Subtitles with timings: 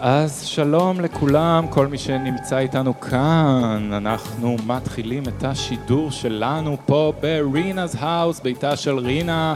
[0.00, 3.90] אז שלום לכולם, כל מי שנמצא איתנו כאן.
[3.92, 9.54] אנחנו מתחילים את השידור שלנו פה ברינה's האוס, ביתה של רינה.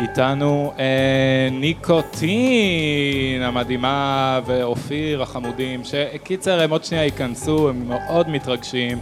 [0.00, 8.98] איתנו אה, ניקוטין המדהימה ואופיר החמודים, שקיצר הם עוד שנייה ייכנסו, הם מאוד מתרגשים.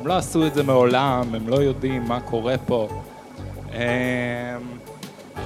[0.00, 2.88] הם לא עשו את זה מעולם, הם לא יודעים מה קורה פה.
[3.74, 4.56] אה,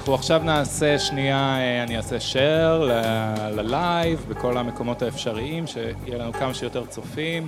[0.08, 2.82] אנחנו עכשיו נעשה שנייה, אה, אני אעשה share
[3.50, 7.46] ללייב בכל המקומות האפשריים, שיהיה לנו כמה שיותר צופים.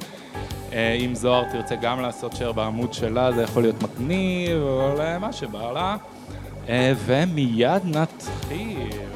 [0.73, 5.33] אה, אם זוהר תרצה גם לעשות share בעמוד שלה, זה יכול להיות מגניב, או מה
[5.33, 5.97] שבא לה.
[7.07, 9.10] ומיד נתחיל.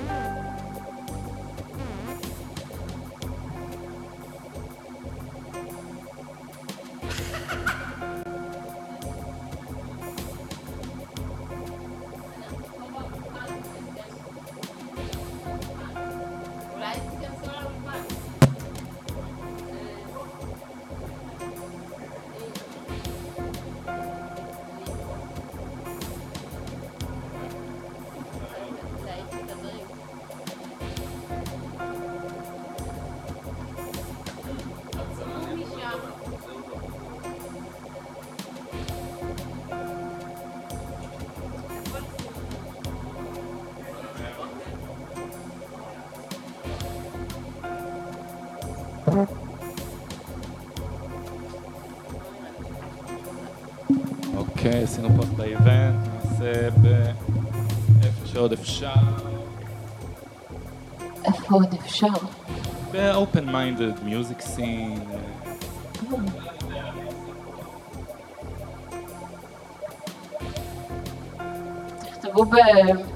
[72.44, 73.06] over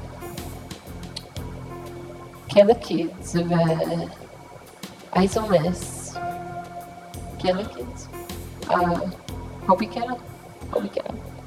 [2.49, 4.09] Killer Kids ve
[5.17, 6.15] Eyes on Mass.
[7.39, 8.09] Killer Kids.
[8.71, 9.11] Uh,
[9.67, 10.17] Hopi Killer.
[10.73, 11.38] Hopi Killer.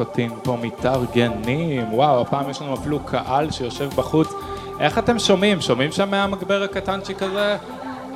[0.00, 4.32] ניקוטין פה מתארגנים, וואו, הפעם יש לנו אפילו קהל שיושב בחוץ.
[4.80, 5.60] איך אתם שומעים?
[5.60, 7.56] שומעים שם מהמגבר הקטנצ'יק הזה?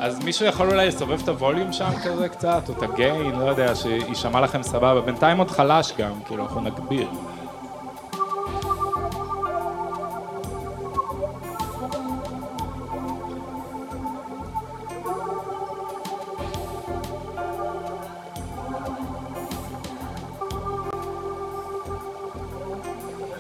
[0.01, 3.75] אז מישהו יכול אולי לסובב את הווליום שם כזה קצת, או את הגיין, לא יודע,
[3.75, 5.01] שיישמע לכם סבבה.
[5.01, 7.09] בינתיים עוד חלש גם, כאילו, אנחנו נגביר.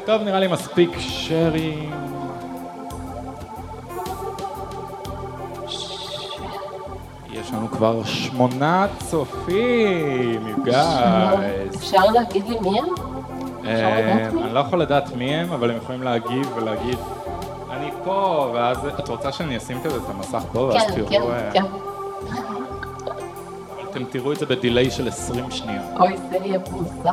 [0.06, 1.91] טוב, נראה לי מספיק שרים.
[7.32, 11.76] יש לנו כבר שמונה צופים, you guys.
[11.76, 12.84] אפשר להגיד לי מי הם?
[13.66, 16.98] אה, אני לא יכול לדעת מי הם, אבל הם יכולים להגיב ולהגיד,
[17.70, 21.09] אני פה, ואז את רוצה שאני אשים כזה את המסך פה, ואז כן, תראו...
[21.09, 21.62] כן, אה, כן.
[23.75, 25.84] אבל אתם תראו את זה בדיליי של 20 שניות.
[26.00, 27.10] אוי, זה יהיה מוזר.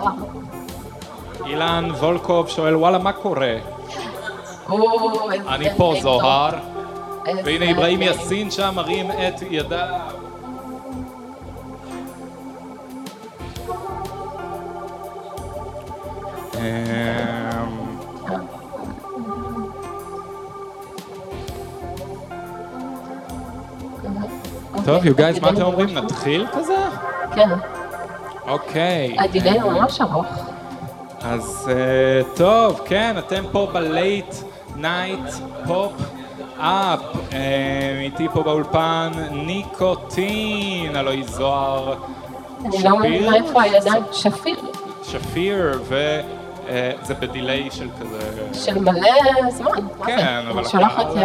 [1.46, 3.56] אילן וולקוב שואל, וואלה, מה קורה?
[5.48, 5.94] אני פה.
[6.02, 6.50] זוהר.
[7.46, 8.02] והנה אברהים.
[8.02, 9.88] יאסין שם מרים את ידיו.
[16.56, 16.62] אמ,
[24.86, 25.98] טוב, you guys, מה אתם אומרים?
[25.98, 26.78] נתחיל כזה?
[27.36, 27.50] כן,
[28.48, 29.16] אוקיי.
[29.20, 30.51] ה delay ממש ארוך.
[31.24, 34.36] אז אה, טוב, כן, אתם פה ב
[34.76, 35.20] Late
[35.68, 35.94] Night
[36.58, 37.00] Pop-Up,
[37.34, 37.40] אה,
[38.04, 41.94] איתי פה באולפן ניקוטין, הלו זוהר
[42.66, 44.04] אני לא מבינה איפה הידיים.
[44.12, 44.56] שפיר,
[45.04, 48.20] שפיר, וזה ב delay של כזה...
[48.54, 49.10] של מלא
[49.52, 49.72] זמן.
[50.06, 51.24] כן, אבל אני שולחת יד,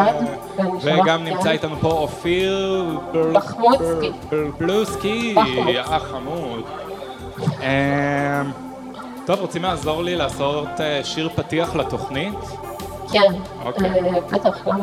[0.58, 1.25] אה, וגם.
[1.25, 2.84] נמצא איתנו פה אופיר
[3.32, 4.10] בחמוצקי.
[4.31, 5.34] בל- בלוסקי.
[5.87, 6.62] החמוד.
[9.26, 12.34] טוב, רוצים לעזור לי לעשות אה, שיר פתיח לתוכנית?
[13.12, 13.32] כן,
[13.64, 13.90] אוקיי.
[13.90, 14.75] אה, בטח, לא?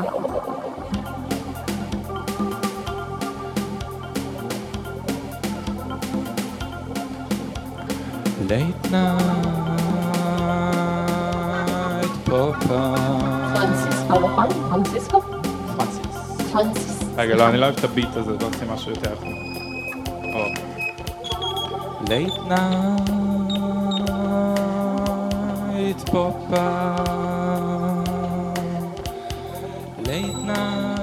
[8.49, 9.33] Late night
[12.27, 12.67] pop
[13.53, 14.47] פרנסיסקו, נכון?
[14.69, 15.21] פרנסיסקו?
[15.77, 16.51] פרנסיס.
[16.51, 17.03] פרנסיס.
[17.17, 19.33] רגע, לא, אני לא אוהב את הביט הזה, בוא נשים משהו יותר חום.
[20.33, 20.45] או.
[22.05, 23.22] Late night
[25.93, 26.65] Papa,
[30.05, 30.99] late night,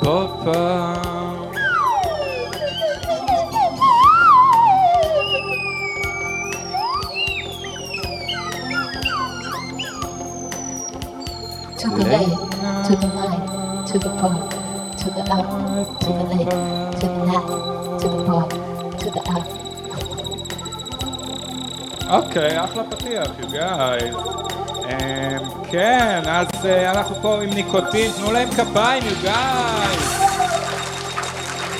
[0.00, 1.50] Papa.
[11.78, 12.38] To the late,
[12.86, 14.50] to the night, to the park,
[14.98, 15.48] to the up,
[16.00, 16.48] to the late,
[17.00, 18.61] to the night, to the park.
[22.12, 24.16] אוקיי, אחלה פתיח, you guys.
[24.84, 25.38] אמ,
[25.70, 30.22] כן, אז אה, אנחנו פה עם ניקוטין, תנו להם כפיים, you guys.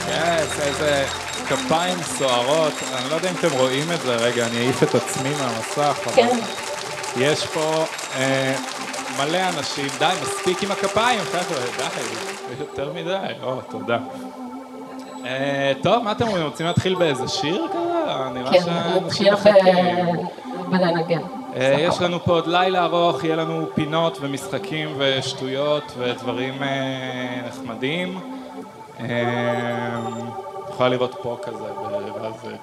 [0.08, 1.04] יס, איזה
[1.48, 2.72] כפיים סוערות.
[2.96, 6.00] אני לא יודע אם אתם רואים את זה, רגע, אני אעיף את עצמי מהמסך.
[6.06, 6.38] אבל כן.
[7.16, 7.84] יש פה
[8.16, 8.54] אה,
[9.18, 12.02] מלא אנשים, די, מספיק עם הכפיים, חבר'ה, די,
[12.60, 13.98] יותר מדי, או, תודה.
[15.26, 17.91] אה, טוב, מה אתם אומרים, רוצים להתחיל באיזה שיר כזה?
[18.34, 18.72] נראה כן,
[19.04, 19.34] נתחיל
[20.70, 21.20] בלנגן.
[21.56, 26.68] אה, יש לנו פה עוד לילה ארוך, יהיה לנו פינות ומשחקים ושטויות ודברים אה,
[27.48, 28.20] נחמדים.
[29.00, 29.06] אה,
[30.68, 31.64] יכולה לראות פה כזה,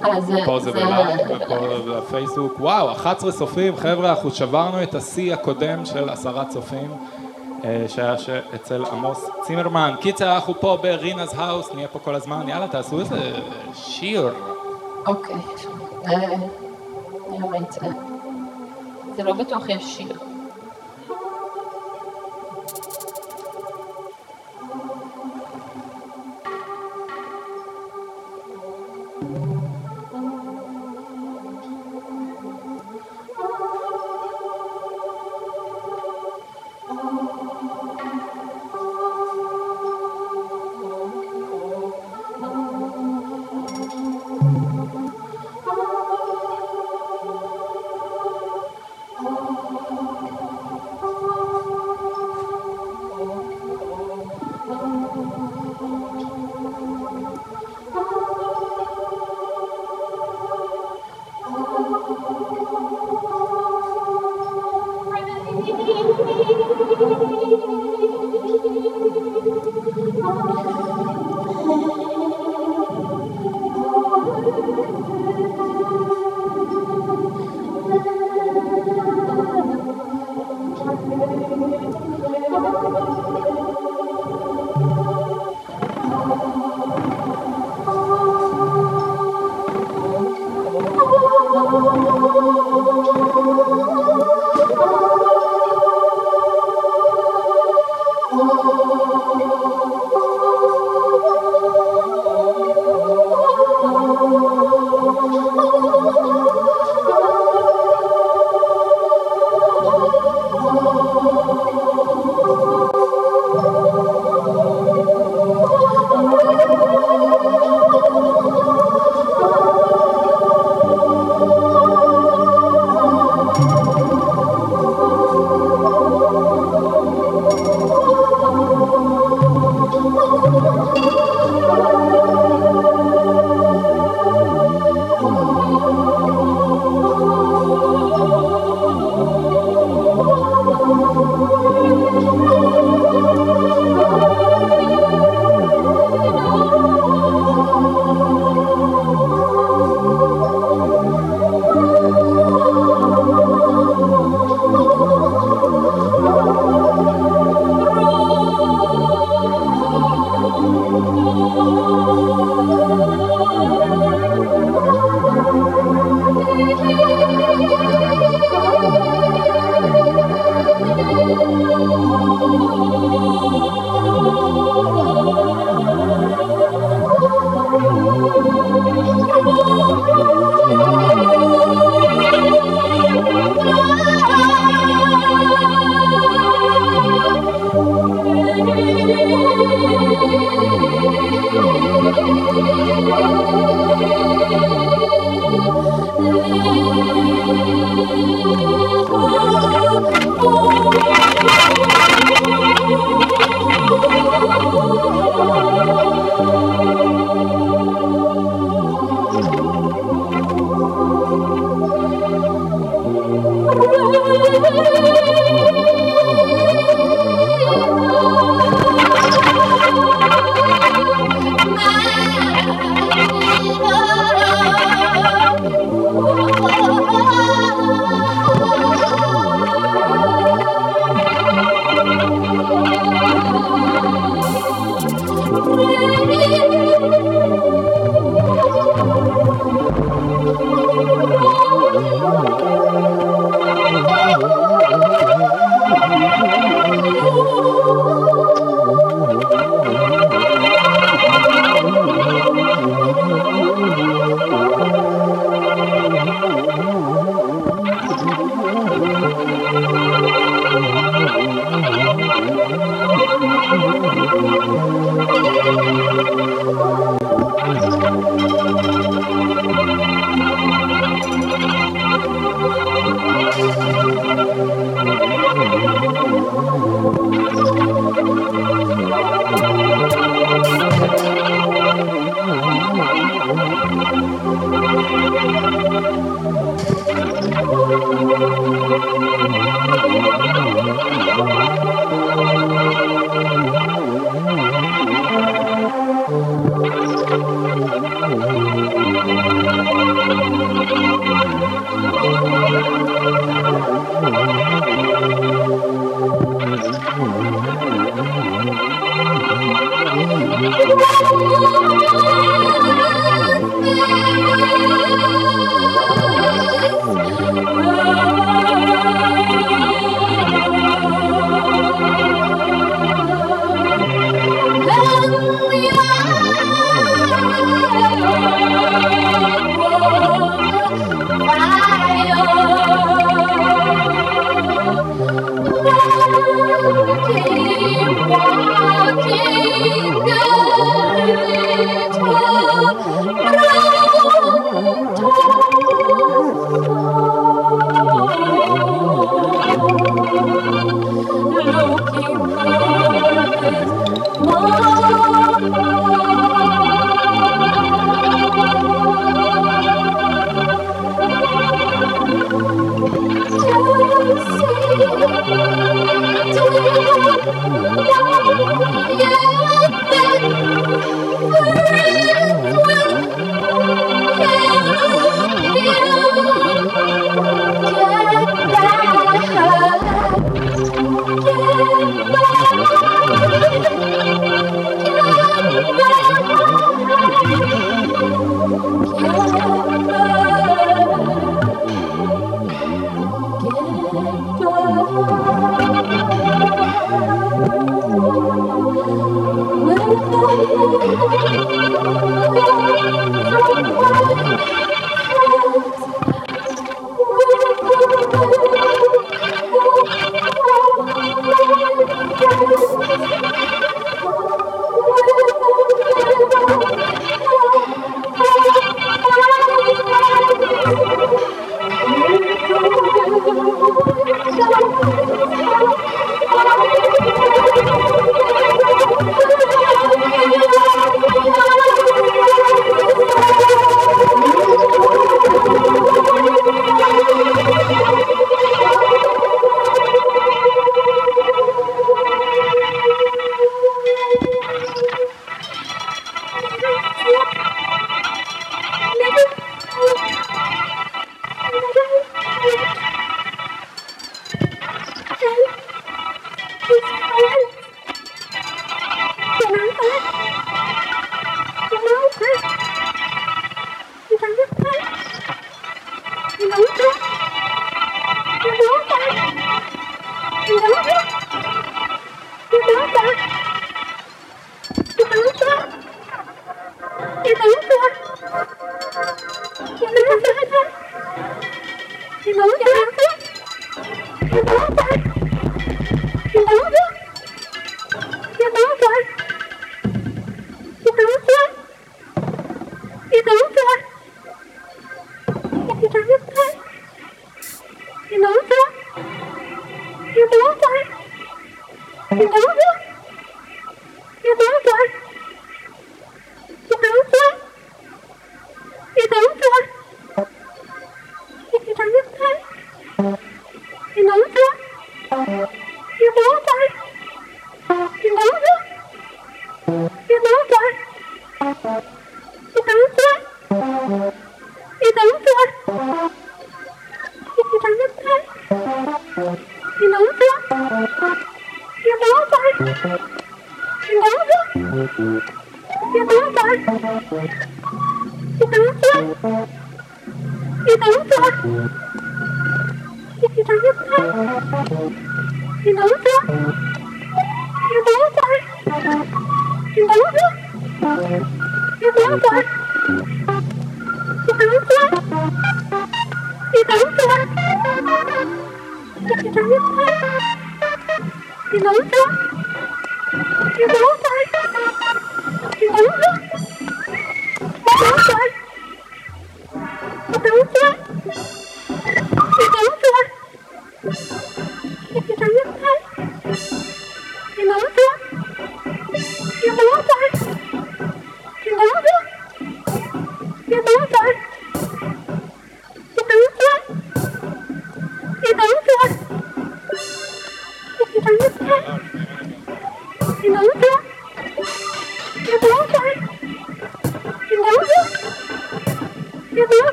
[0.00, 1.54] ואז זה- פה זה זה- בלייב ופה
[1.96, 2.52] בפייסבוק.
[2.60, 6.90] וואו, 11 צופים, חבר'ה, אנחנו שברנו את השיא הקודם של עשרה צופים.
[7.88, 8.14] שהיה
[8.54, 9.94] אצל עמוס צימרמן.
[10.00, 13.16] קיצר, אנחנו פה ב Rina's House, נהיה פה כל הזמן, יאללה, תעשו איזה
[13.74, 14.30] שיר.
[15.06, 15.36] אוקיי.
[16.06, 16.36] אה,
[17.30, 17.86] נראה מה יצא.
[19.16, 20.02] זה לא בטוח יש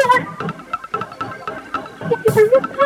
[0.00, 0.28] Thank
[2.36, 2.79] you.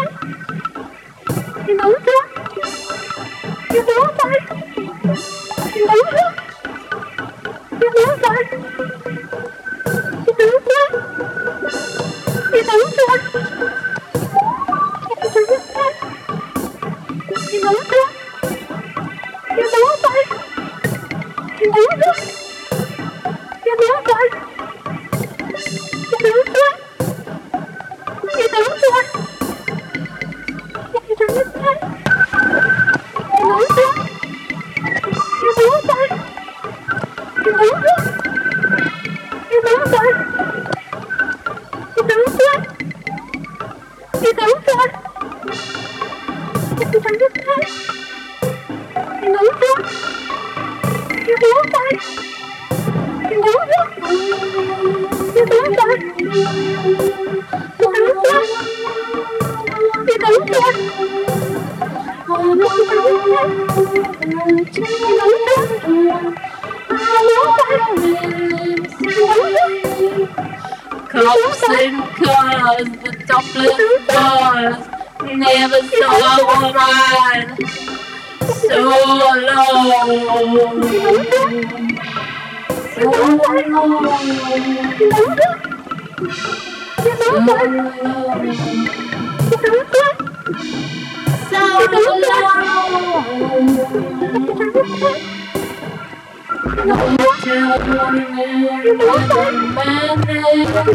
[100.86, 100.92] And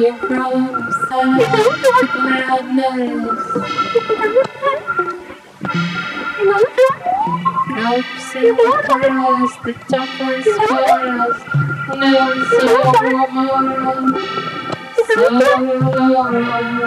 [0.00, 1.26] your problems are
[2.24, 3.38] madness.
[7.68, 8.56] Helps in
[9.62, 10.48] the toughest.
[11.94, 12.24] No
[16.18, 16.77] sorrow.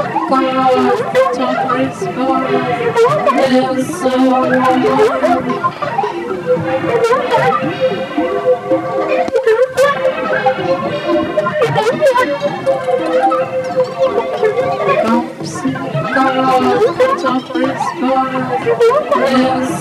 [0.31, 0.71] far,
[1.33, 2.45] towards far,
[3.43, 4.11] and so
[15.03, 15.71] Gumsy,
[16.15, 18.31] gumsy, towards far,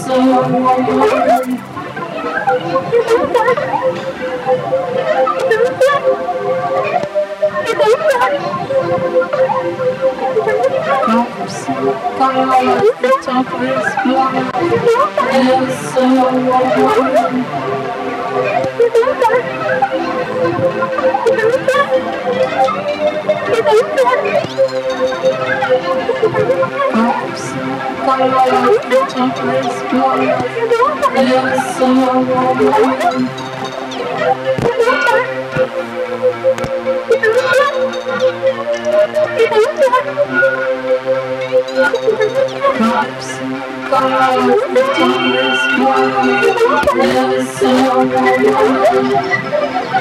[0.03, 0.17] so
[7.81, 8.30] Thank
[11.11, 14.55] comes, colors, the top is blind,
[15.35, 16.07] and so
[26.93, 27.45] Comes,
[28.05, 28.51] colors,
[28.91, 30.41] the top is blind,
[31.19, 31.89] and so
[42.79, 43.29] Cups,
[43.91, 44.63] bottles,
[44.97, 46.43] tears, wine,
[46.97, 47.71] never so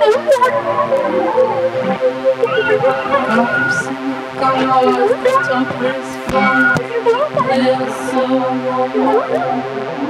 [0.00, 0.16] Come
[4.70, 4.84] on,
[5.44, 6.78] don't respond.
[7.50, 8.22] There's so
[8.64, 10.09] warm.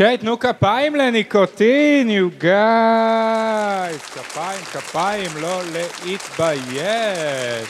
[0.00, 4.00] אוקיי, תנו כפיים לניקוטין, יו גייז.
[4.00, 5.60] כפיים, כפיים, לא
[6.04, 7.68] להתבייש.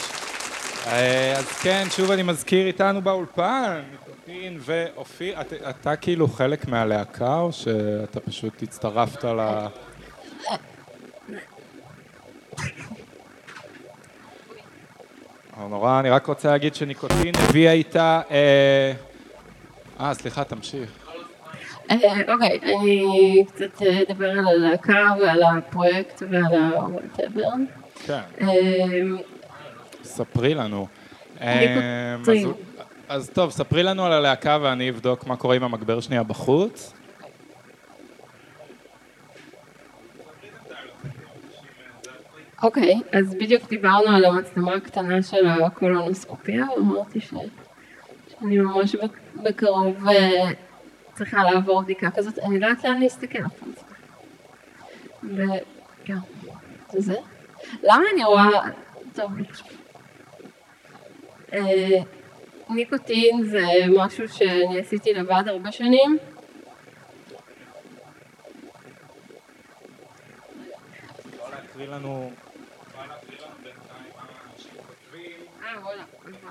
[0.86, 7.34] אה, אז כן, שוב אני מזכיר איתנו באולפן, ניקוטין ואופיר, את- אתה כאילו חלק מהלהקה,
[7.38, 9.40] או שאתה פשוט הצטרפת ל...
[15.56, 18.20] אבל נורא, אני רק רוצה להגיד שניקוטין הביאה איתה...
[18.30, 18.92] אה,
[20.00, 21.07] אה, סליחה, תמשיך.
[21.90, 21.96] אה,
[22.34, 27.46] אוקיי, אני קצת אה, אדבר על הלהקה ועל הפרויקט ועל ה-whatever.
[28.06, 28.20] כן.
[28.40, 28.48] אה,
[30.02, 30.86] ספרי לנו.
[33.08, 36.92] אז- טוב, ספרי לנו על הלהקה ואני אבדוק מה קורה עם המגבר שנייה בחוץ.
[42.62, 47.30] אוקיי, אז בדיוק דיברנו על המצלמה הקטנה של הקולונוסקופיה, ואמרתי ש...
[48.30, 50.04] שאני ממש בק- בקרוב
[51.18, 53.72] צריכה לעבור בדיקה כזאת, אני לא יודעת לאן להסתכל אף פעם.
[55.22, 55.42] ו...
[56.04, 56.18] כן,
[56.92, 57.16] זה זה.
[57.82, 58.60] למה אני רואה...
[59.14, 59.44] טוב, לא.
[61.52, 62.02] אה,
[62.70, 63.62] ניקוטין זה
[63.96, 66.18] משהו שאני עשיתי לבד הרבה שנים.
[71.50, 72.30] להקריא לנו...
[75.62, 75.74] אה.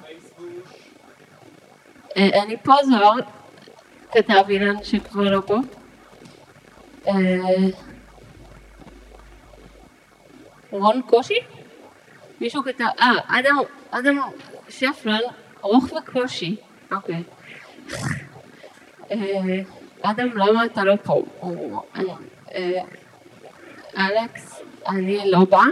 [0.01, 0.67] פייסבוק.
[2.17, 3.19] אה, אני פה זוהר,
[4.11, 5.57] כתב אילן שכבר לא פה.
[7.07, 7.13] אה,
[10.71, 11.39] רון קושי?
[12.41, 13.55] מישהו כתב, אה, אדם,
[13.91, 14.19] אדם
[14.69, 15.19] שפלן,
[15.63, 16.55] ארוך וקושי,
[16.91, 17.23] אוקיי.
[19.11, 19.17] אה,
[20.01, 21.23] אדם, למה אתה לא פה?
[22.55, 22.81] אה,
[23.97, 25.63] אלכס, אני לא בא.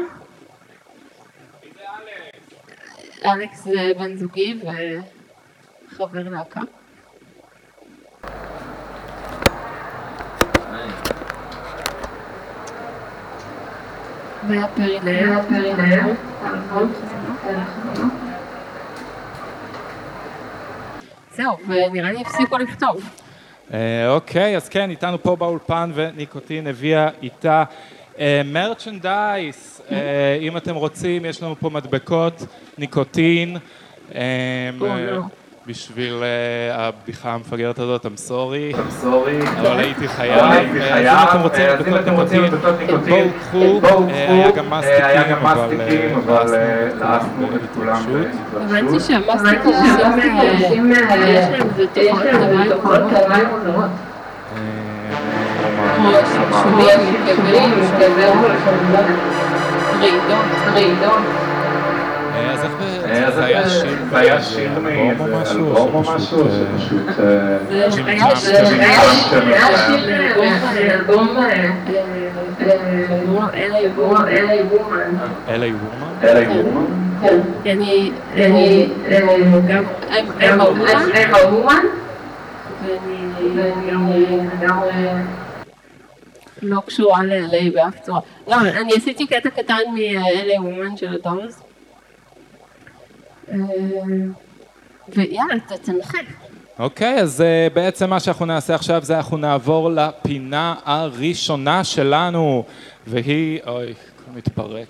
[3.26, 4.60] אלכס זה בן זוגי
[5.92, 6.62] וחבר להקה.
[21.36, 23.10] זהו, ונראה לי הפסיקו לכתוב.
[23.74, 27.64] אה, אוקיי, אז כן, איתנו פה באולפן וניקוטין הביאה איתה
[28.20, 29.82] אה, מרצ'נדייס.
[29.92, 32.46] אה, אם אתם רוצים, יש לנו פה מדבקות,
[32.78, 33.58] ניקוטין.
[35.68, 38.78] בשביל אה, הבדיחה המפגרת הזאת, I'm sorry.
[38.90, 40.40] סורי, אבל הייתי חייב.
[40.40, 41.08] אבל הייתי אה, חייב.
[41.80, 43.32] אז אם אתם רוצים אה, רוצים ניקוטין, מדבקות ניקוטין,
[43.82, 44.10] בואו קחו.
[44.10, 44.52] היה.
[44.52, 46.56] גם מסטיקים, גם אבל,
[47.00, 48.62] לעסנו את כולם את כולם בהתרגשות.
[48.62, 49.08] הבנתי בהתרגשות.
[49.08, 53.90] שהמסטיק עושים, אה, יש להם תופעות לוואי מוזרות.
[55.96, 56.12] כמו
[56.64, 57.72] שומעים, כאבים,
[60.00, 61.20] רעידות, רעידות.
[62.54, 62.72] אז איך
[63.36, 67.58] זה היה שיר מאיזה אלבום או משהו, אלבום שפשוט, אה.
[67.72, 68.32] אה, זה היה אה,
[70.82, 71.00] אה,
[74.68, 75.08] Woman.
[75.48, 76.16] אלי וורמן?
[76.24, 76.46] אלה?
[77.22, 77.40] כן.
[77.64, 78.88] כי אני, אני,
[79.68, 79.84] גם,
[80.40, 80.60] הם
[81.34, 81.86] האומן,
[83.56, 84.80] ואני גם
[86.62, 88.20] לא קשורה ל-LA באף צורה.
[88.48, 91.65] לא, אני עשיתי קטע קטן מ-LA Woman של הדורס.
[93.52, 93.58] אה,
[95.10, 96.18] ויאללה, תנחה.
[96.80, 102.64] אוקיי, אז uh, בעצם מה שאנחנו נעשה עכשיו זה אנחנו נעבור לפינה הראשונה שלנו,
[103.08, 104.88] והיא, אוי, הכל מתפרק.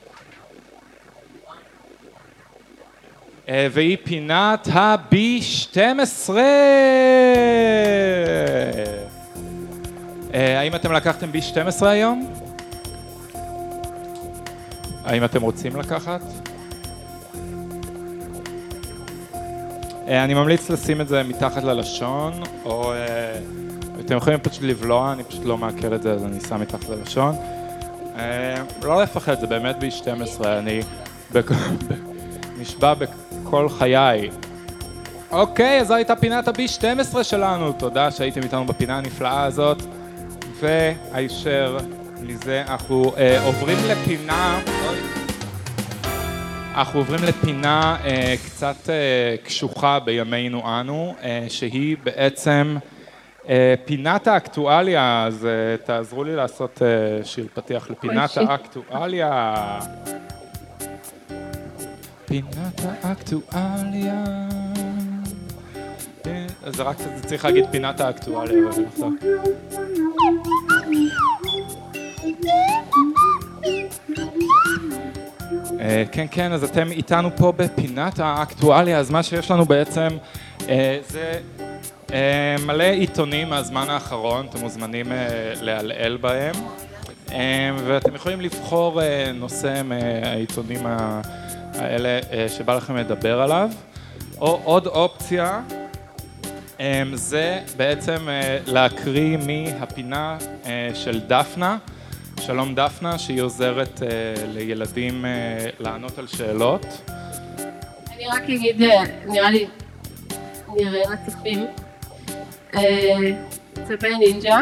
[3.45, 6.29] Uh, והיא פינת ה-B12.
[6.29, 6.33] Uh,
[10.33, 12.33] האם אתם לקחתם B12 היום?
[15.05, 16.21] האם אתם רוצים לקחת?
[20.07, 22.33] אני ממליץ לשים את זה מתחת ללשון,
[22.65, 23.39] או אה,
[23.99, 27.35] אתם יכולים פשוט לבלוע, אני פשוט לא מעכל את זה, אז אני שם מתחת ללשון.
[28.15, 30.81] אה, לא לפחד, זה באמת ב-12, אני
[32.59, 34.29] נשבע בכל חיי.
[35.31, 39.83] אוקיי, אז זו הייתה פינת ה-B12 שלנו, תודה שהייתם איתנו בפינה הנפלאה הזאת,
[40.59, 41.77] והישר
[42.21, 44.59] מזה אנחנו אה, עוברים לפינה...
[44.87, 45.24] אוי.
[46.75, 52.77] אנחנו עוברים לפינה אה, קצת אה, קשוחה בימינו אנו, אה, שהיא בעצם
[53.49, 58.49] אה, פינת האקטואליה, אז אה, תעזרו לי לעשות אה, שיר פתיח לפינת שיט.
[58.49, 59.55] האקטואליה.
[62.25, 64.23] פינת האקטואליה.
[66.63, 68.83] אז זה רק זה צריך להגיד פינת האקטואליה, אבל
[76.11, 80.07] כן, כן, אז אתם איתנו פה בפינת האקטואליה, אז מה שיש לנו בעצם
[80.69, 81.39] אה, זה
[82.13, 85.17] אה, מלא עיתונים מהזמן האחרון, אתם מוזמנים אה,
[85.61, 86.55] לעלעל בהם,
[87.31, 93.69] אה, ואתם יכולים לבחור אה, נושא מהעיתונים האלה אה, שבא לכם לדבר עליו,
[94.41, 95.61] או עוד אופציה,
[96.79, 101.77] אה, זה בעצם אה, להקריא מהפינה אה, של דפנה.
[102.39, 104.08] שלום דפנה, שהיא עוזרת אה,
[104.48, 106.86] לילדים אה, לענות על שאלות.
[108.15, 109.67] אני רק אגיד, אה, נראה לי,
[110.76, 111.65] נראה לצופים.
[113.84, 114.62] צבי נינג'ה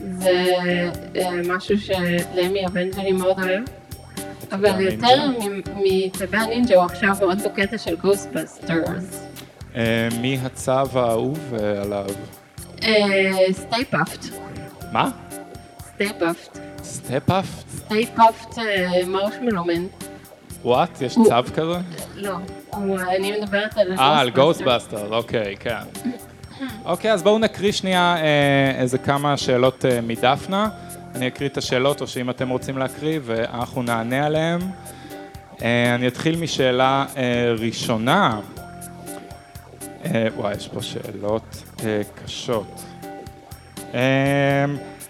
[0.00, 0.44] זה
[1.48, 3.62] משהו שלמי הבן שלי מאוד אוהב.
[4.52, 5.30] אבל יותר
[5.76, 9.26] מצבי הנינג'ה הוא עכשיו מאוד בקטע של Ghostbusters.
[10.20, 12.06] מי הצב האהוב אה, עליו?
[13.52, 14.24] Stay Puft.
[14.92, 15.10] מה?
[16.08, 16.58] Stay Puft.
[16.82, 17.46] Step up?
[17.76, 18.58] Stay Puft
[19.06, 19.86] Marshmallow Man.
[20.64, 21.00] What?
[21.00, 21.78] יש צב כזה?
[22.14, 22.36] לא,
[22.70, 24.30] הוא- אני מדברת על אה, על.
[24.30, 25.76] Ghostbuster, אוקיי, כן.
[26.84, 30.68] אוקיי, אז בואו נקריא שנייה אה, איזה כמה שאלות אה, מדפנה.
[31.14, 34.60] אני אקריא את השאלות, או שאם אתם רוצים להקריא, ואנחנו נענה עליהן.
[35.62, 37.22] אה, אני אתחיל משאלה אה,
[37.58, 38.40] ראשונה.
[40.04, 42.82] אה, וואי, יש פה שאלות אה, קשות.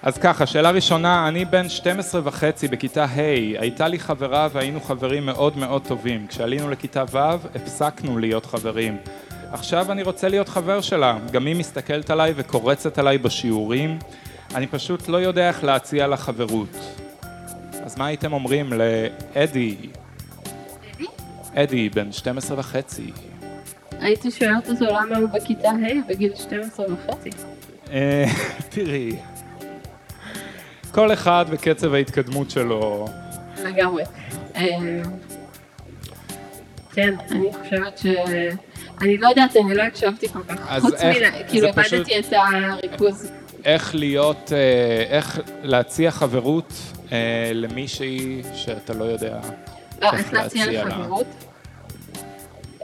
[0.03, 5.27] אז ככה, שאלה ראשונה, אני בן 12 וחצי בכיתה ה', הייתה לי חברה והיינו חברים
[5.27, 6.27] מאוד מאוד טובים.
[6.27, 7.19] כשעלינו לכיתה ו',
[7.55, 8.97] הפסקנו להיות חברים.
[9.53, 13.99] עכשיו אני רוצה להיות חבר שלה, גם היא מסתכלת עליי וקורצת עליי בשיעורים.
[14.55, 16.77] אני פשוט לא יודע איך להציע לה חברות.
[17.85, 19.77] אז מה הייתם אומרים לאדי?
[20.95, 21.07] אדי?
[21.55, 23.13] אדי, בן 12 וחצי.
[23.91, 27.31] הייתי שואלת אותו למה הוא בכיתה ה' בגיל 12 וחצי.
[27.93, 28.25] אה,
[28.71, 29.17] תראי,
[30.93, 33.07] כל אחד וקצב ההתקדמות שלו.
[33.65, 34.03] לגמרי.
[34.57, 34.67] אה,
[36.93, 38.07] כן, אני חושבת ש...
[39.01, 40.79] אני לא יודעת, אני לא הקשבתי כל כך.
[40.81, 43.31] חוץ איך- מזה, כאילו איבדתי את הריכוז.
[43.65, 46.73] איך להיות, אה, איך להציע חברות
[47.13, 49.41] אה, למישהי שאתה לא יודע
[50.03, 50.89] לא, איך איך להציע להציע לה?
[50.99, 51.27] לחברות?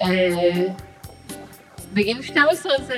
[0.03, 0.09] אה,
[1.93, 2.95] בגיל 12 זה,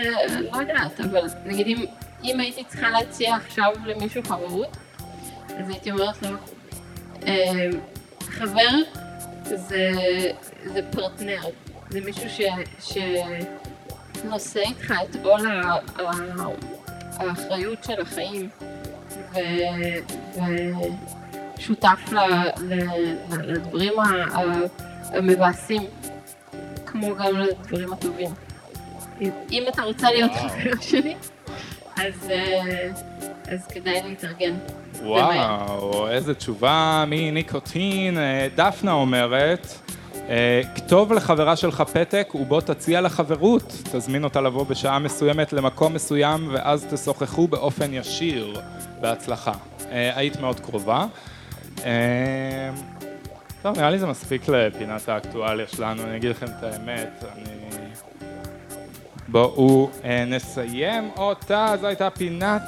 [0.53, 1.85] לא יודעת, אבל נגיד אם,
[2.25, 4.77] אם הייתי צריכה להציע עכשיו למישהו חברות,
[5.59, 6.29] אז הייתי אומרת לו,
[7.27, 7.69] אה,
[8.21, 8.69] חבר
[9.45, 9.91] זה,
[10.65, 11.41] זה פרטנר,
[11.91, 12.41] זה מישהו ש,
[14.21, 15.41] שנושא איתך את עול
[17.19, 18.49] האחריות של החיים,
[19.35, 19.39] ו,
[21.59, 22.19] ושותף ל,
[22.61, 22.85] ל,
[23.43, 23.93] לדברים
[25.13, 25.83] המבאסים,
[26.87, 28.31] כמו גם לדברים הטובים.
[29.51, 30.31] אם- אתה רוצה להיות.
[30.33, 31.15] חבר שלי,
[31.97, 32.91] אז, אה,
[33.49, 34.55] אז כדאי להתארגן.
[35.03, 38.19] וואו, איזה תשובה מניקוטין.
[38.19, 39.67] אה, דפנה אומרת,
[40.29, 43.83] אה, כתוב לחברה שלך פתק ובוא תציע לה חברות.
[43.93, 48.61] תזמין אותה לבוא בשעה מסוימת למקום מסוים ואז תשוחחו באופן ישיר.
[49.01, 49.53] בהצלחה.
[49.91, 51.07] אה, היית מאוד קרובה.
[53.63, 57.25] טוב, נראה לי זה מספיק לפינת האקטואליה שלנו, אני אגיד לכם את האמת.
[57.37, 57.51] אני...
[59.29, 59.91] בואו
[60.27, 62.63] נסיים אותה, זו הייתה פינת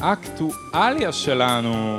[0.00, 1.96] האקטואליה שלנו.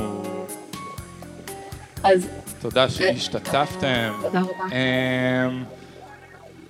[2.03, 2.27] אז
[2.61, 4.13] תודה שהשתתפתם.
[4.21, 4.63] תודה רבה.
[4.71, 5.63] אמ,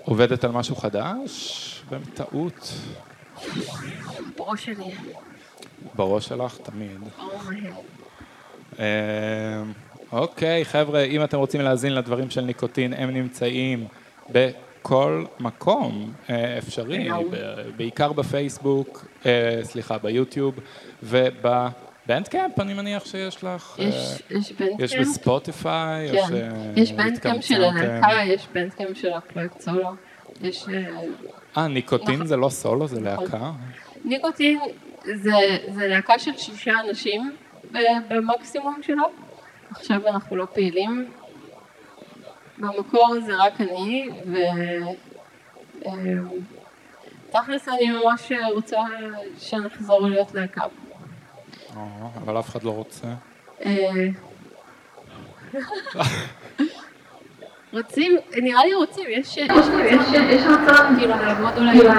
[0.04, 1.84] עובדת על משהו חדש?
[1.90, 2.74] בטעות.
[4.38, 4.96] בראש שלי.
[5.96, 7.00] בראש שלך תמיד.
[8.80, 8.84] אמ,
[10.12, 13.88] אוקיי, חבר'ה, אם אתם רוצים להאזין לדברים של ניקוטין, הם נמצאים
[14.82, 17.10] בכל מקום אה, אפשרי,
[17.76, 20.56] בעיקר בפייסבוק, אה, סליחה, ביוטיוב
[21.04, 23.76] וב Bandcamp, אני מניח שיש לך.
[23.80, 25.08] אה, יש, יש יש בנדקאמפ?
[25.08, 26.52] בספוטיפיי, או כן.
[26.76, 27.64] יש Bandcamp של?
[27.64, 29.90] הלהקה, יש Bandcamp של הפרויקט סולו.
[30.42, 30.66] יש...
[31.58, 32.28] אה, ניקוטין נכון.
[32.28, 33.24] זה לא סולו, זה נכון.
[33.24, 33.52] להקה?
[34.06, 34.60] ניקוטין
[35.04, 35.32] זה,
[35.68, 37.32] זה להקה של שישה אנשים
[38.10, 39.06] במקסימום שלו.
[39.72, 41.08] עכשיו אנחנו לא פעילים.
[42.62, 44.36] במקור זה רק אני, ו...
[45.86, 46.28] אמ,
[47.32, 48.78] תכלס אני ממש רוצה
[49.40, 50.62] שנחזור להיות להקה.
[51.78, 51.84] אה,
[52.24, 53.08] אבל אף אחד לא רוצה.
[53.66, 54.08] אה,
[57.74, 59.40] רוצים, נראה לי רוצים, יש
[60.46, 61.92] רצון, כאילו לעבוד אולי כאילו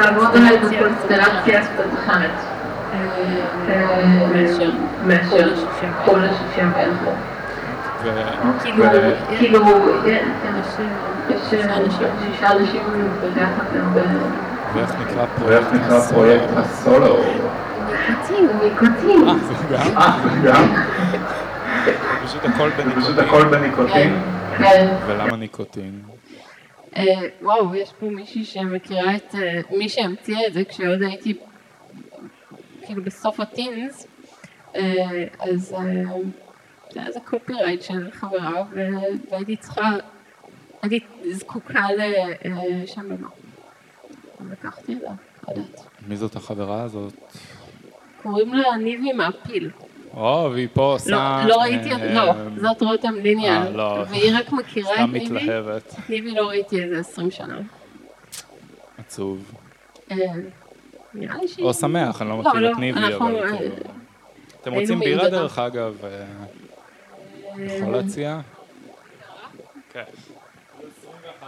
[0.71, 1.63] בקונסטלציה
[1.95, 2.31] אחרת
[2.93, 4.71] אה, מאשר
[5.07, 6.99] מאשר כל השישה כל השישה בערך.
[7.05, 7.32] ו-
[8.63, 9.65] כאילו, ו- כאילו,
[10.05, 10.89] כן, אנשים,
[11.31, 12.07] יש אנשים.
[13.35, 13.65] ביחד.
[14.75, 14.95] ואיך
[15.73, 17.17] נקרא פרויקט הסולו?
[17.87, 19.29] ניקוטין, ניקוטין.
[19.29, 19.97] אה, זה גם?
[19.99, 20.75] אה, זה גם?
[22.27, 24.23] פשוט הכל בניקוטין.
[24.59, 24.95] כן.
[25.07, 26.03] ולמה ניקוטין?
[26.97, 27.03] אה,
[27.43, 31.35] וואו, יש פה מישהי שמכירה את, אה, מי שהמציאה את זה כשעוד הייתי
[32.87, 34.07] כאילו בסוף הטינס,
[34.77, 34.81] אה,
[35.41, 36.13] אז אה,
[36.93, 38.65] זה קופירייט של חברה
[39.31, 39.91] והייתי צריכה,
[40.83, 41.87] הייתי זקוקה
[42.45, 43.29] לשם במה.
[44.51, 45.11] לקחתי לה,
[45.49, 45.81] לא יודעת.
[46.09, 47.13] מי זאת החברה הזאת?
[48.23, 49.71] קוראים לה ניבי מעפיל.
[50.15, 51.43] או, והיא פה עושה...
[51.45, 53.53] לא, לא ראיתי, אה, לא, זאת רותם ליניאל.
[53.53, 54.05] אה, לא.
[54.11, 55.35] והיא רק מכירה סתם את ניבי.
[55.35, 55.95] מתלהבת.
[56.09, 57.59] ניבי לא ראיתי איזה 20 שנה.
[58.99, 59.53] עצוב.
[60.11, 60.17] אה,
[61.15, 61.67] נראה לי שהיא...
[61.67, 63.35] או שמח, אני לא מכיר את ניבי, אבל...
[63.37, 63.75] אה, כאילו,
[64.61, 65.29] אתם רוצים בירה.
[65.29, 65.97] דרך אגב?
[67.59, 68.41] אה, יכול להציע?
[69.93, 70.03] כן.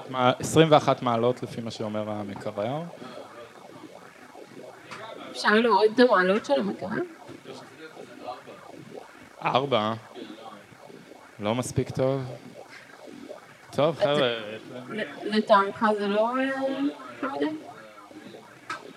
[0.00, 2.82] 21 מע- 21 מעלות לפי מה שאומר המקרר.
[5.30, 6.88] אפשר להוריד את המעלות של המקרר?
[9.44, 9.92] ארבע.
[11.40, 12.22] לא מספיק טוב?
[13.70, 14.34] טוב, חבר'ה,
[15.22, 16.44] לטעמך זה לא אה,
[17.22, 17.44] לא מדי?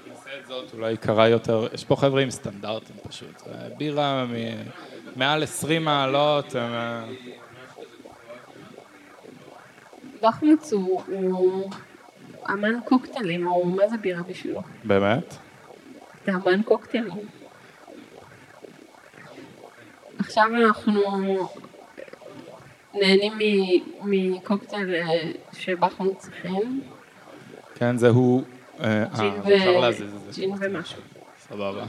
[0.07, 1.67] נעשה את זאת אולי יקרה יותר.
[1.73, 3.47] יש פה חבר'ה עם סטנדרטים פשוט.
[3.47, 4.25] אה, בירה
[5.15, 6.55] מעל 20 מעלות.
[6.55, 7.05] אה,
[10.21, 11.71] דחמוץ הוא
[12.49, 14.61] אמן קוקטיילים, הוא מה זה בירה בשבילו?
[14.83, 15.35] באמת?
[16.25, 17.27] זה אמן קוקטיילים.
[20.19, 21.01] עכשיו אנחנו
[22.93, 23.33] נהנים
[24.03, 26.81] מקוקטייל אה, שבחמוץ הכין,
[27.75, 28.43] כן, זה הוא...
[28.83, 29.89] אה, ג'ין אה.
[30.33, 31.01] ג'ין ומשהו.
[31.49, 31.83] סבבה.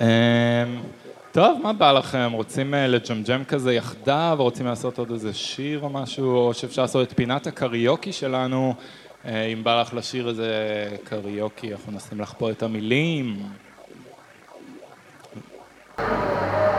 [0.00, 0.06] אמ,
[1.32, 2.30] טוב, מה בא לכם?
[2.32, 4.36] רוצים אה, לג'מג'ם כזה יחדיו?
[4.38, 6.36] רוצים לעשות עוד איזה שיר או משהו?
[6.36, 8.74] או שאפשר לעשות את פינת הקריוקי שלנו?
[9.24, 10.52] אם בא לך לשיר איזה
[11.04, 13.36] קריוקי, אנחנו נשים לך פה את המילים.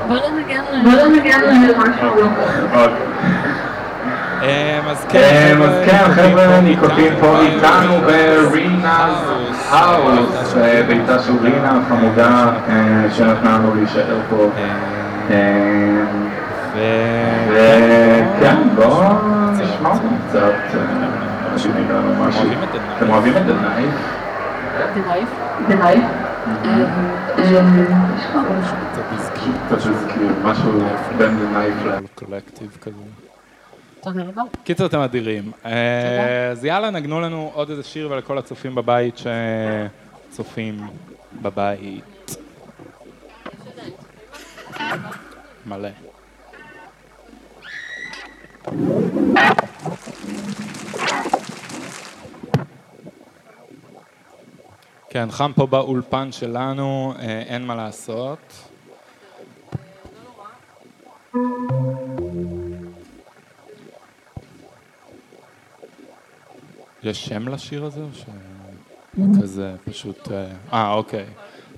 [0.07, 3.40] בוא ננגן בוא ננגן להם משהו.
[4.41, 8.87] אמ, אז כן, אמ, אז כן, חבר'ה, ניקוטין פה איתנו ברינה's
[9.69, 10.53] האוס,
[10.87, 14.49] ביתה של רינה החמודה אה, שנתנה לנו להישאר פה.
[15.29, 16.05] אמ,
[16.73, 19.03] וכן, בואו
[19.51, 21.21] נשמע אותם קצת, אה,
[22.97, 24.21] אתם אוהבים את The Knife?
[24.95, 25.27] דרייב.
[25.67, 26.03] בלייב.
[29.67, 30.71] קצת הזכיר משהו
[31.17, 31.91] בין The Knife ל...
[32.15, 33.30] קולקטיב כזה.
[34.01, 34.41] תודה רבה.
[34.63, 35.51] קיצר אתם אדירים.
[35.65, 39.15] אה, אז יאללה, נגנו לנו עוד איזה שיר ולכל הצופים בבית
[40.29, 40.87] שצופים
[41.41, 42.35] בבית.
[45.65, 45.89] מלא.
[55.09, 58.69] כן, חם פה באולפן שלנו, אה, אין מה לעשות.
[67.03, 70.31] יש שם לשיר הזה או שכזה פשוט...
[70.31, 71.25] אה, אה, אוקיי.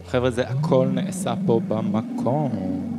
[0.06, 2.93] חבר'ה, זה הכל נעשה פה במקום.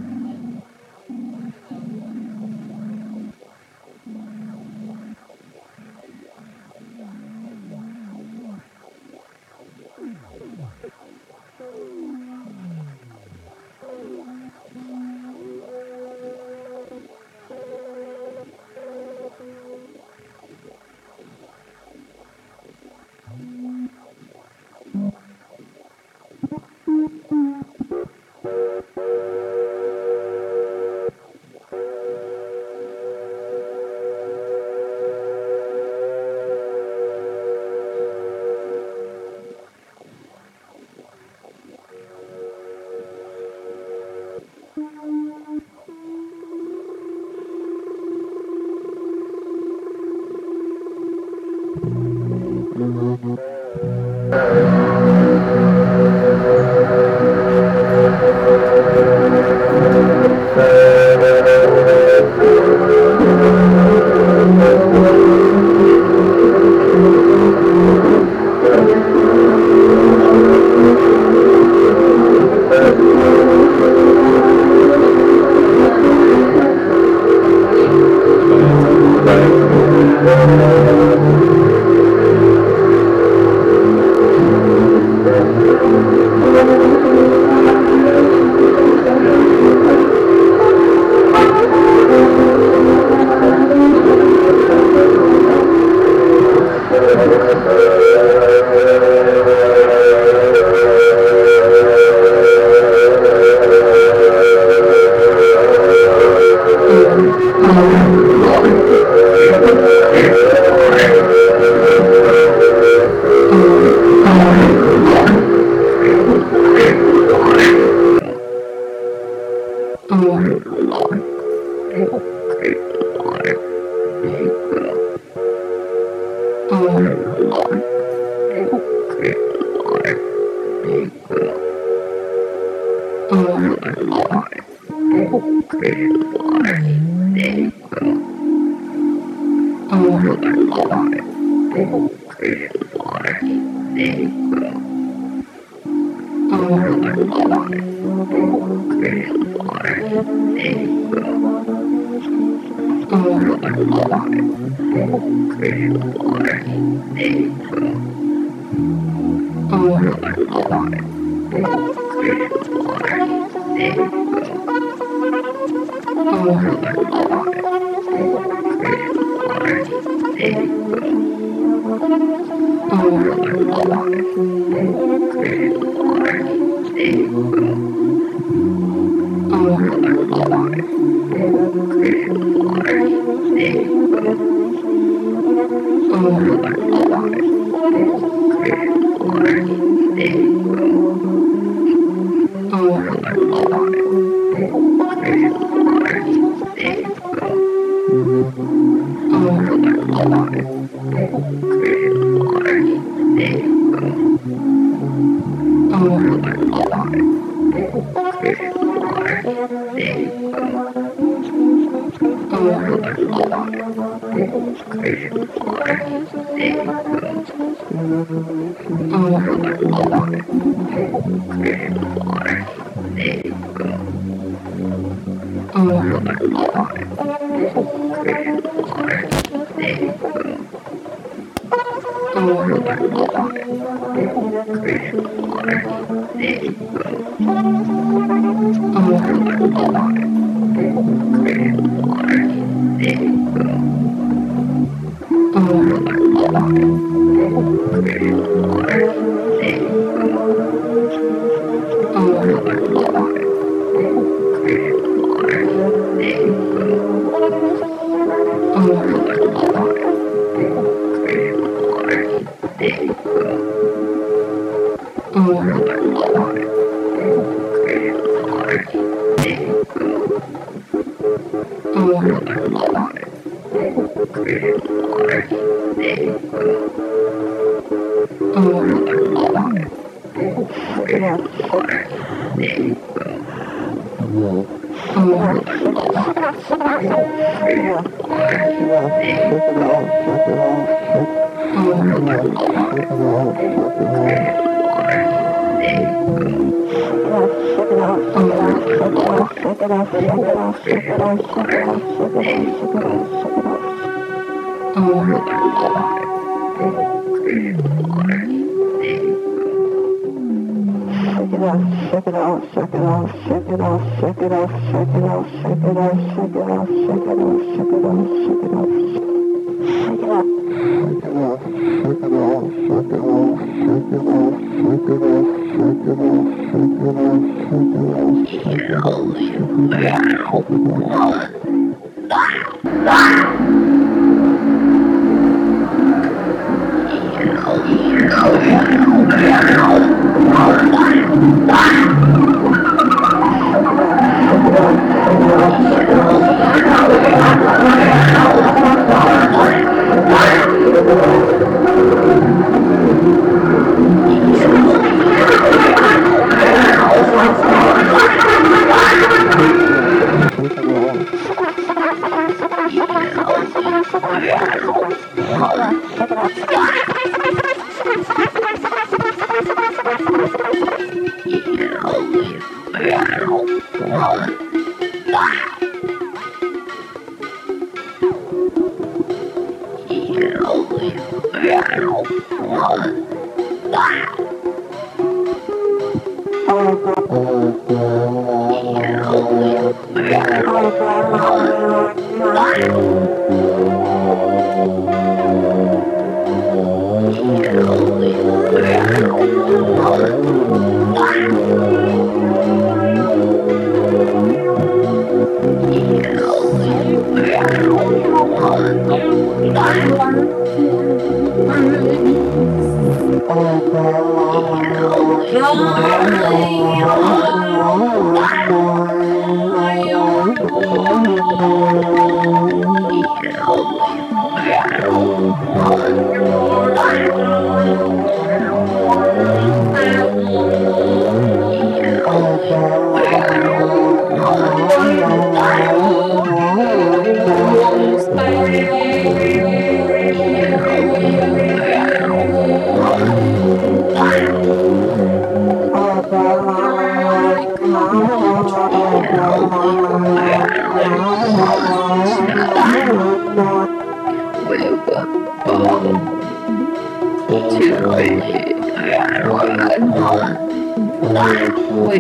[314.76, 315.23] Shut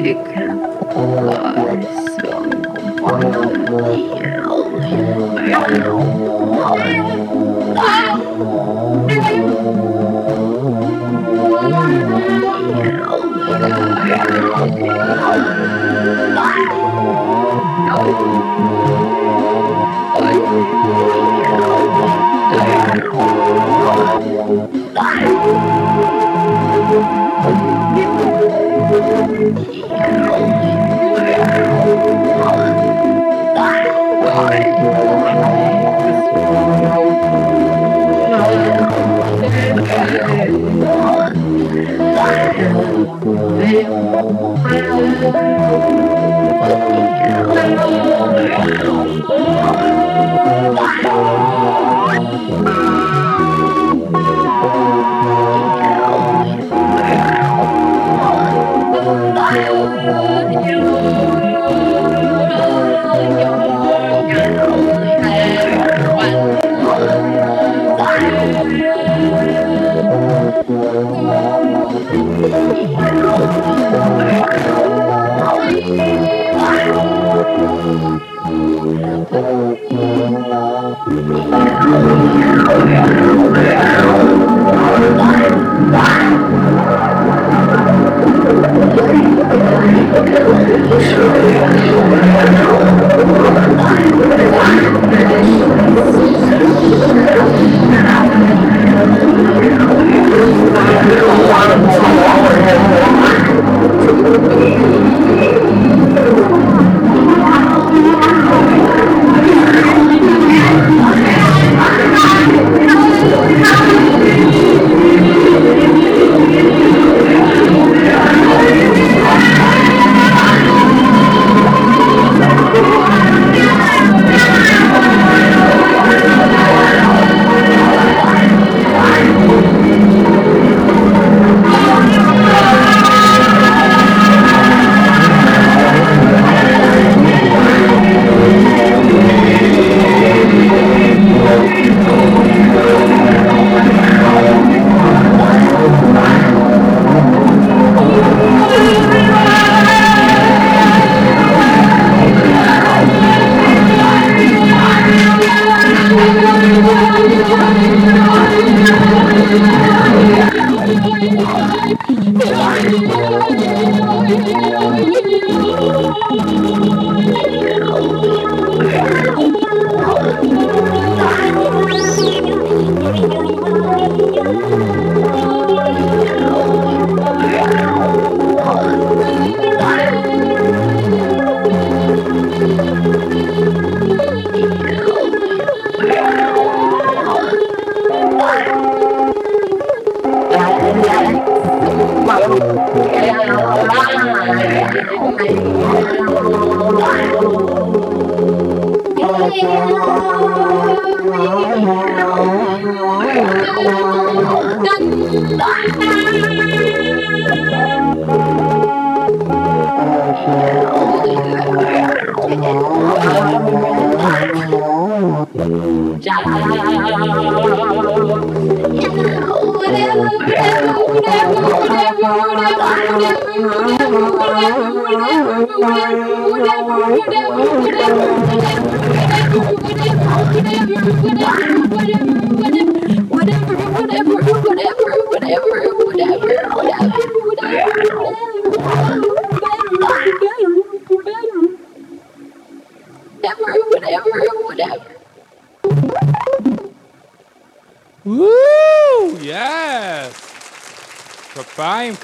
[0.04, 0.33] You.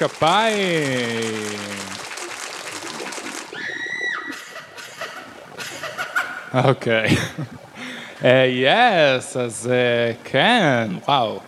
[0.00, 1.60] כפיים.
[6.54, 7.16] אוקיי.
[8.48, 11.40] יס, אז אה, כן, וואו,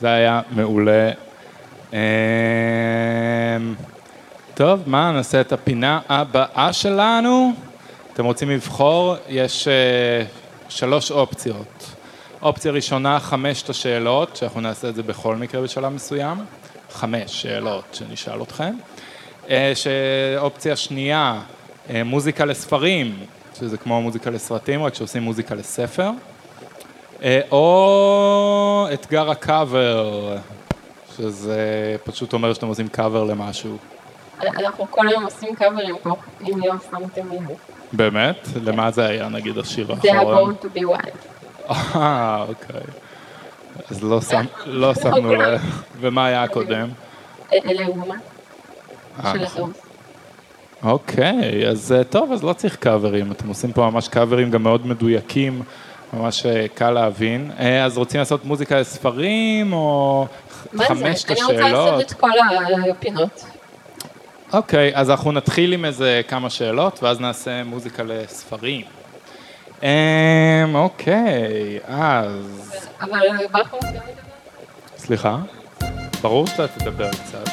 [0.00, 1.10] זה היה מעולה.
[1.94, 1.98] אה,
[4.54, 7.52] טוב, מה, נעשה את הפינה הבאה שלנו.
[8.12, 9.16] אתם רוצים לבחור?
[9.28, 10.24] יש אה,
[10.68, 11.94] שלוש אופציות.
[12.42, 16.38] אופציה ראשונה, חמשת השאלות, שאנחנו נעשה את זה בכל מקרה בשלב מסוים.
[16.94, 18.74] חמש שאלות שנשאל אתכם.
[19.50, 21.40] אה, שאופציה שנייה,
[21.90, 23.18] אה, מוזיקה לספרים,
[23.58, 26.10] שזה כמו מוזיקה לסרטים, רק שעושים מוזיקה לספר.
[27.22, 30.36] אה, או אתגר הקאבר,
[31.16, 33.76] שזה פשוט אומר שאתם עושים קאבר למשהו.
[34.40, 37.56] אנחנו כל היום עושים קאברים פה, אם לא שמתם לב.
[37.92, 38.48] באמת?
[38.62, 40.54] למה זה היה נגיד השיר זה היה האחרון?
[40.54, 41.70] Born to be wild.
[41.70, 42.82] אה, אוקיי.
[43.90, 44.20] אז לא
[44.66, 45.60] לא שמנו לב.
[46.00, 46.88] ומה היה הקודם?
[47.52, 47.86] אלה
[49.24, 49.62] אה, של.
[50.82, 54.86] אוקיי, אז אה, טוב, אז לא צריך קאברים, אתם עושים פה ממש קאברים גם מאוד
[54.86, 55.62] מדויקים,
[56.12, 57.50] ממש אה, קל להבין.
[57.84, 60.26] אז רוצים לעשות מוזיקה לספרים, או
[60.78, 61.34] חמשת זה?
[61.34, 62.00] אני רוצה לעשות השאלות?
[62.00, 62.30] את כל
[62.90, 63.44] הפינות.
[64.52, 68.84] אוקיי, אז אנחנו נתחיל עם איזה כמה שאלות, ואז נעשה מוזיקה לספרים.
[69.84, 72.88] אמ, אוקיי, אז...
[73.00, 73.78] אבל גם מדבר?
[74.96, 75.38] סליחה?
[76.22, 77.50] ברור שאתה תדבר קצת.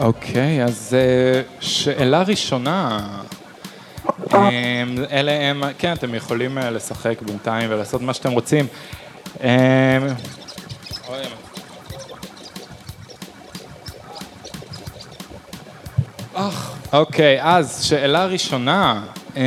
[0.00, 3.08] אוקיי, אז אה, שאלה ראשונה.
[4.34, 4.38] אמ,
[5.10, 8.66] אלה הם, כן, אתם יכולים אה, לשחק בינתיים ולעשות מה שאתם רוצים.
[9.40, 9.48] אמ,
[16.34, 19.02] אך, אוקיי, אז שאלה ראשונה.
[19.36, 19.40] אמ,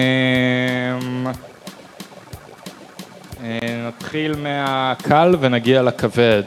[3.44, 6.44] אה, נתחיל מהקל ונגיע לכבד.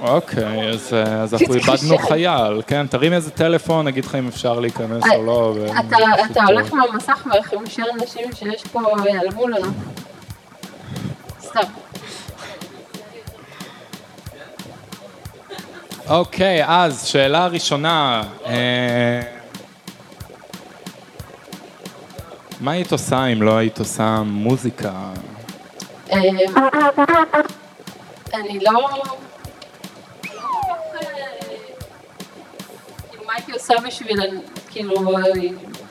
[0.00, 1.54] אוקיי, אז, אה, אז אנחנו.
[1.54, 2.86] איבדנו חייל, כן?
[2.86, 5.54] תרים איזה טלפון, נגיד לך אם אפשר להיכנס או לא.
[5.56, 5.96] ו- אתה-
[6.40, 9.66] אה, הולך מהמסך וחמישה אנשים שיש פה ייעלמו לנו.
[16.08, 18.22] אוקיי, אז שאלה ראשונה.
[18.46, 19.20] אה,
[22.60, 24.92] מה היית עושה אם לא היית עושה מוזיקה?
[26.12, 26.18] אה,
[28.34, 29.02] אני לא...
[33.26, 34.20] מה הייתי עושה בשביל,
[34.70, 34.94] כאילו,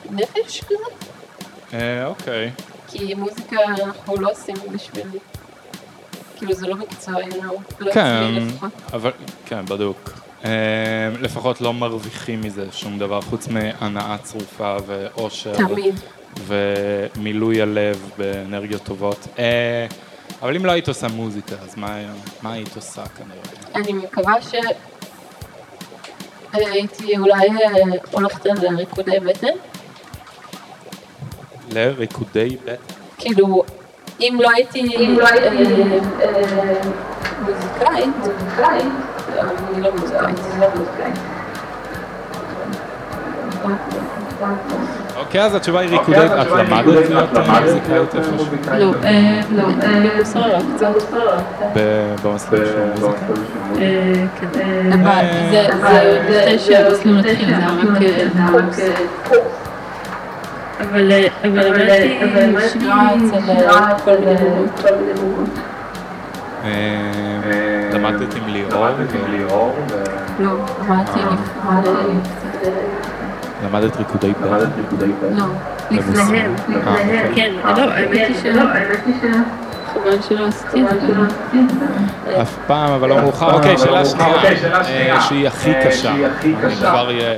[0.10, 1.08] נפש כזה?
[1.74, 2.52] אה, אוקיי.
[2.88, 5.08] כי מוזיקה אנחנו לא עושים בשביל...
[6.38, 8.72] כאילו, זה לא מקצוענו, לא כן, לפחות.
[8.94, 9.12] אבל,
[9.46, 10.12] כן, בדוק.
[10.46, 10.52] אה,
[11.22, 15.56] לפחות לא מרוויחים מזה שום דבר, חוץ מהנאה צרופה ואושר.
[15.56, 15.96] תמיד.
[16.46, 19.28] ומילוי הלב באנרגיות טובות.
[19.40, 19.88] אה,
[20.42, 21.98] אבל אם לא היית עושה מוזיקה, אז מה,
[22.42, 23.76] מה היית עושה כנראה?
[23.76, 24.56] אני מקווה ש...
[26.54, 29.48] הייתי אולי אה, הולכת על ריקודי בטן.
[31.72, 32.94] לריקודי בטן.
[33.18, 33.64] כאילו,
[34.20, 35.82] אם לא הייתי אה,
[36.22, 36.74] אה,
[37.42, 38.16] מוזיקאית,
[39.36, 39.42] לא,
[39.74, 39.90] אני לא
[40.76, 41.18] מוזיקאית.
[45.18, 46.32] אוקיי, אז התשובה היא ריקודי, את
[47.32, 48.46] למדת להיות מוזיקאית איפשהו?
[48.78, 49.64] לא, אה, לא,
[50.82, 51.38] במוסררה.
[51.74, 53.82] ב- במסלול של מוזיקה?
[53.82, 54.14] אה,
[54.54, 54.94] כן.
[54.94, 58.92] אבל זה זה לפני שהמסלול התחיל, זה רק אה,
[59.30, 59.67] קורס.
[60.80, 64.36] אבל אה, אבל למדתי שירה אצל אה,
[64.82, 65.50] כל מיני מורות.
[66.64, 68.88] אה, למדת עם ליאור?
[69.30, 69.76] ליאור,
[70.40, 70.52] לא,
[70.90, 72.72] למדתי לפני...
[73.66, 75.38] למדת ריקודי בטן?
[75.38, 75.46] לא,
[75.92, 76.56] לפניהם.
[76.70, 77.32] אה, אוקיי.
[77.36, 78.64] כן, לא, האמת היא שלא.
[79.94, 82.42] חבל שלא עשיתי את זה.
[82.42, 83.54] אף פעם, אבל לא מאוחר.
[83.54, 85.16] אוקיי, שאלה שנייה, אוקיי, שנייה.
[85.16, 86.12] אה, שהיא הכי אה, קשה.
[86.12, 86.56] אני.
[86.76, 87.34] כבר אהיה...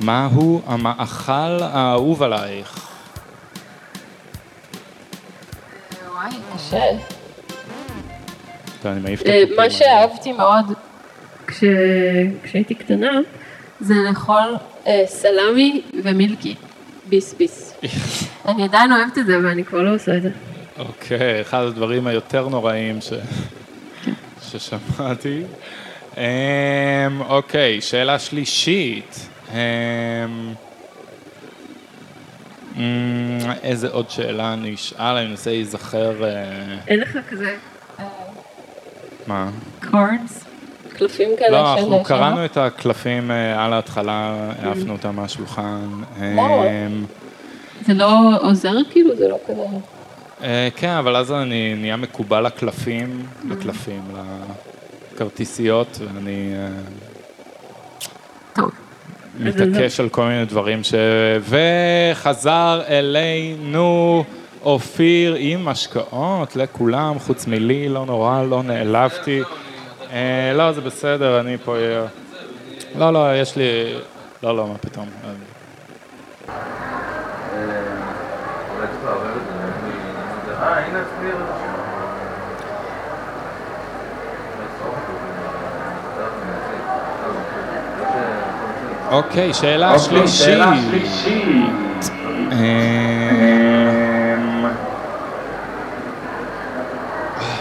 [0.00, 1.32] מהו המאכל
[1.62, 2.88] האהוב עלייך?
[6.12, 6.82] וואי, קשה.
[8.82, 9.70] טוב, אני מעיף את אה, מה.
[9.70, 10.72] שאהבתי מאוד
[11.46, 11.64] כש-
[12.42, 13.10] כשהייתי קטנה,
[13.80, 16.54] זה לאכול אה, סלמי ומילקי.
[17.06, 17.74] ביס ביס.
[18.48, 20.30] אני עדיין אוהבת את זה, אבל אני כבר לא עושה את זה.
[20.78, 23.12] אוקיי, אחד הדברים היותר נוראים ש...
[24.42, 25.42] ששמעתי.
[26.16, 26.22] אמ,
[27.28, 29.28] אוקיי, שאלה שלישית.
[29.52, 29.56] אמ,
[32.76, 32.82] אמ,
[33.62, 36.24] איזה עוד שאלה אני אשאל, אני מנסה להיזכר...
[36.24, 37.56] אה, אין לך כזה
[39.26, 39.50] מה?
[39.90, 40.44] קורדס?
[40.92, 41.74] קלפים כאלה לא.
[41.74, 45.88] אנחנו קראנו את הקלפים אה, על ההתחלה, העפנו אותם מהשולחן.
[46.20, 46.64] לא.
[46.64, 47.04] אמ,
[47.86, 49.16] זה לא עוזר כאילו?
[49.16, 49.62] זה לא כזה...
[50.42, 54.02] אה, כן, אבל אז אני נהיה מקובל לקלפים, לקלפים,
[55.14, 56.68] לכרטיסיות, ואני אה,
[58.52, 58.70] טוב.
[59.38, 60.94] מתעקש על כל מיני דברים ש...
[61.40, 64.24] וחזר אלינו
[64.62, 69.42] אופיר עם השקעות לכולם, חוץ מלי, לא נורא, לא נעלבתי.
[70.12, 71.74] אה, לא, זה בסדר, אני פה...
[71.76, 72.06] אהיה-
[72.98, 73.94] לא, לא, יש לי...
[74.42, 75.06] לא, לא, מה פתאום.
[75.24, 75.30] אה,
[80.62, 81.28] אה, הנה אצלי
[89.10, 90.60] אוקיי, שאלה אוקיי, שלישית.
[92.52, 92.56] אה,
[94.36, 94.66] אמ,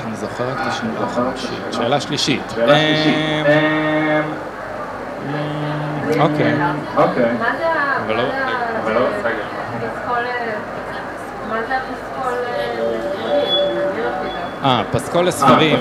[0.08, 1.74] אני זוכר רק את השאלה השלישית.
[1.74, 2.41] שאלה שלישית.
[2.56, 3.45] שאלה שלישית.
[3.45, 4.22] אה,
[5.26, 6.54] אמ, אוקיי.
[14.64, 15.80] אה, פסקול לספרים.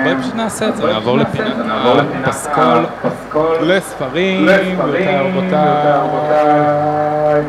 [0.00, 1.56] פסקול בואי פשוט נעשה את זה, נעבור לפינת
[2.24, 2.86] הפסקול
[3.62, 5.20] לספרים, גבירותיי.
[5.84, 7.42] ורבותיי.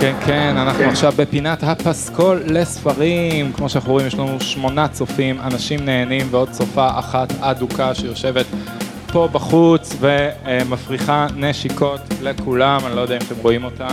[0.00, 0.88] כן, כן, אנחנו כן.
[0.88, 3.52] עכשיו בפינת הפסקול לספרים.
[3.52, 8.46] כמו שאנחנו רואים, יש לנו שמונה צופים, אנשים נהנים ועוד צופה אחת אדוקה שיושבת
[9.12, 12.80] פה בחוץ ומפריחה נשיקות לכולם.
[12.86, 13.88] אני לא יודע אם אתם רואים אותה,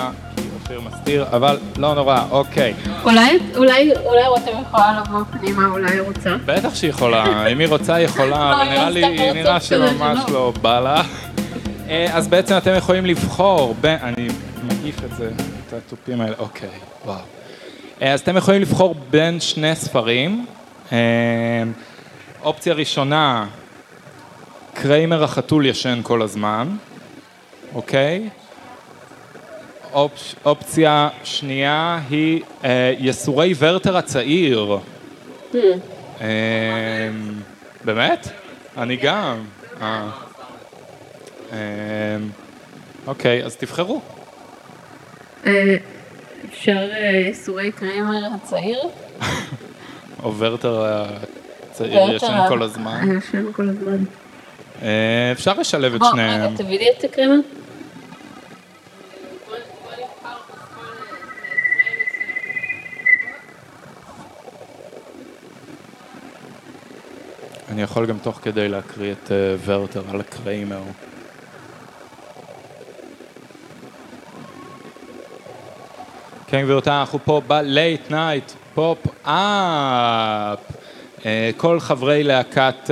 [0.65, 2.73] אופיר מסתיר, אבל לא נורא, אוקיי.
[3.03, 6.35] אולי, אולי, אולי רותם יכולה לבוא פנימה, אולי היא רוצה.
[6.45, 10.33] בטח שהיא יכולה, אם היא רוצה היא יכולה, לא, אבל נראה לי, נראה שממש שלא.
[10.33, 11.01] לא בא לה.
[11.89, 14.27] אה, אז בעצם אתם יכולים לבחור, בין- אני
[14.63, 15.29] מעיף את זה,
[15.67, 16.69] את התופים האלה, אוקיי,
[17.05, 17.17] וואו.
[18.01, 20.45] אה, אז אתם יכולים לבחור בין שני ספרים.
[20.91, 20.97] אה,
[22.43, 23.45] אופציה ראשונה,
[24.73, 26.67] קריימר החתול ישן כל הזמן,
[27.75, 28.29] אוקיי?
[29.95, 34.77] אופ- אופציה שנייה היא אה, יסורי ורטר הצעיר.
[35.53, 36.25] אמ,
[37.83, 38.27] באמת?
[38.77, 39.37] אני גם.
[39.81, 40.09] אה.
[41.51, 41.57] אמ,
[43.07, 44.01] אוקיי, אז תבחרו.
[45.45, 45.75] אה,
[46.49, 48.79] אפשר אה, ייסורי קריימר הצעיר?
[50.23, 50.83] או ורטר
[51.71, 53.07] הצעיר ישן כל הזמן.
[53.17, 53.97] ישן כל הזמן.
[54.81, 56.41] אה, אפשר לשלב את בוא, שניהם.
[56.41, 57.35] רגע, תביא לי את הקריימר.
[67.75, 70.81] אני יכול גם תוך כדי להקריא את אה, ורטר על הקריימר.
[76.47, 80.59] כן גבירותיי, אנחנו פה ב-Late Night Pop-Up.
[81.57, 82.89] כל חברי להקת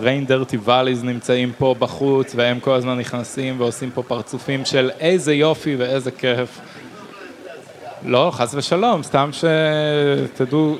[0.00, 5.34] ריין דרטי ואליז נמצאים פה בחוץ והם כל הזמן נכנסים ועושים פה פרצופים של איזה
[5.34, 6.60] יופי ואיזה כיף.
[8.04, 10.76] לא, חס ושלום, סתם שתדעו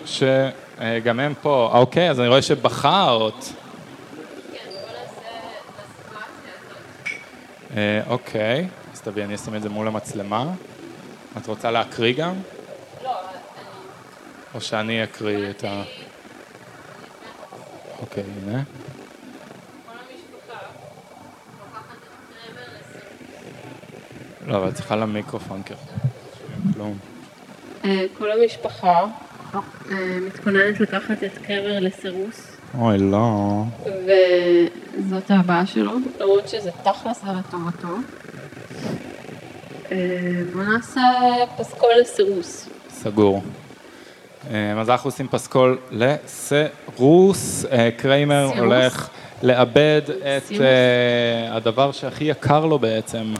[0.79, 1.70] שגם הם פה.
[1.72, 3.45] אוקיי, אז אני רואה שבחרת.
[7.76, 10.45] אה, אוקיי, אז תביאי, אני אשים את זה מול המצלמה.
[11.37, 12.35] את רוצה להקריא גם?
[13.05, 13.11] לא,
[14.55, 15.83] או שאני אקריא את ה...
[18.01, 18.62] אוקיי, הנה.
[24.47, 25.93] לא, אבל צריכה למיקרופון ככה.
[26.74, 26.99] כלום.
[27.85, 29.28] אה, כל המשפחה אה,
[30.26, 33.62] מתכוננת לקחת את קבר לסירוס, אוי, לא.
[33.84, 37.88] וזאת הבעיה שלו, למרות שזה תכלס על לטובתו.
[39.92, 39.96] אה,
[40.53, 41.03] בוא נעשה
[41.57, 42.68] פסקול לסירוס.
[42.90, 43.42] סגור.
[44.51, 47.64] אה, אז אנחנו עושים פסקול לסירוס.
[47.72, 48.51] אה, קריימר?
[48.59, 49.09] הולך
[49.42, 50.53] לאבד את
[51.51, 53.34] הדבר שהכי יקר לו בעצם.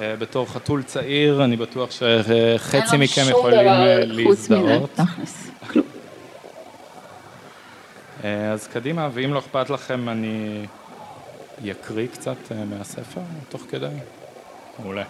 [0.00, 5.00] אה, בתור חתול צעיר, אני בטוח שחצי מכם יכולים אה, להזדהות.
[8.24, 10.66] אה, אז קדימה, ואם לא אכפת לכם, אני
[11.70, 13.86] אקריא קצת מהספר תוך כדי.
[14.78, 15.04] מעולה.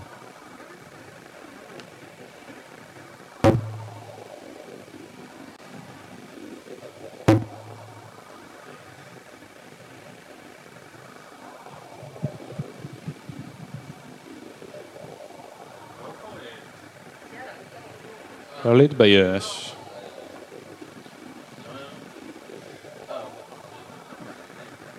[18.64, 19.74] לא להתבייש.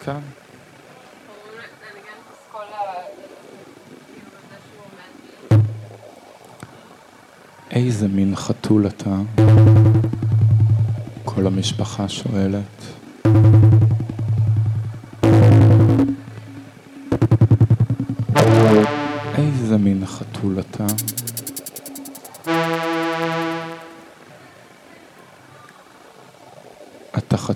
[0.03, 0.19] כן.
[7.71, 9.15] איזה מין חתול אתה?
[11.25, 12.81] כל המשפחה שואלת.
[19.37, 20.85] איזה מין חתול אתה?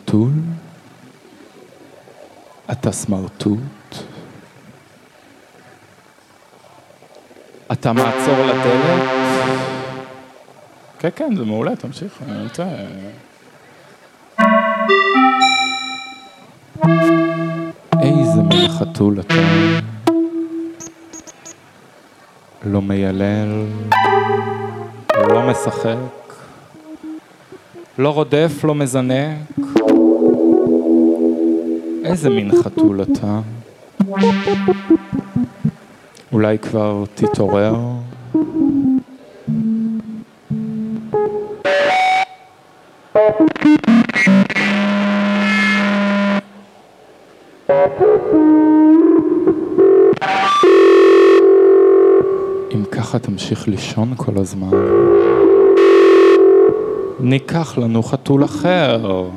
[0.09, 0.31] חתול?
[2.71, 3.95] אתה סמרטוט?
[7.71, 9.09] אתה מעצור לדלת?
[10.99, 12.19] כן, כן, זה מעולה, תמשיך.
[12.29, 12.63] אני רוצה...
[18.01, 19.35] איזה מין חתול אתה?
[22.65, 23.65] לא מיילל,
[25.15, 25.95] לא משחק,
[27.97, 29.78] לא רודף, לא מזנק.
[32.09, 33.39] איזה מין חתול אתה?
[36.31, 37.75] אולי כבר תתעורר?
[52.75, 54.69] אם ככה תמשיך לישון כל הזמן,
[57.19, 59.29] ניקח לנו חתול אחר.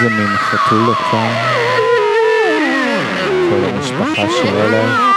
[0.00, 1.89] איזה מין חתול אתה?
[4.28, 5.10] של אלה.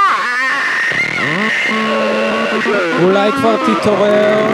[3.03, 4.45] אולי כבר תתעורר?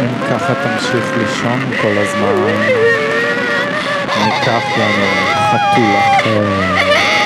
[0.00, 2.52] אם ככה תמשיך לישון כל הזמן,
[4.24, 5.06] ניקח לנו
[5.50, 7.19] חתול אחר.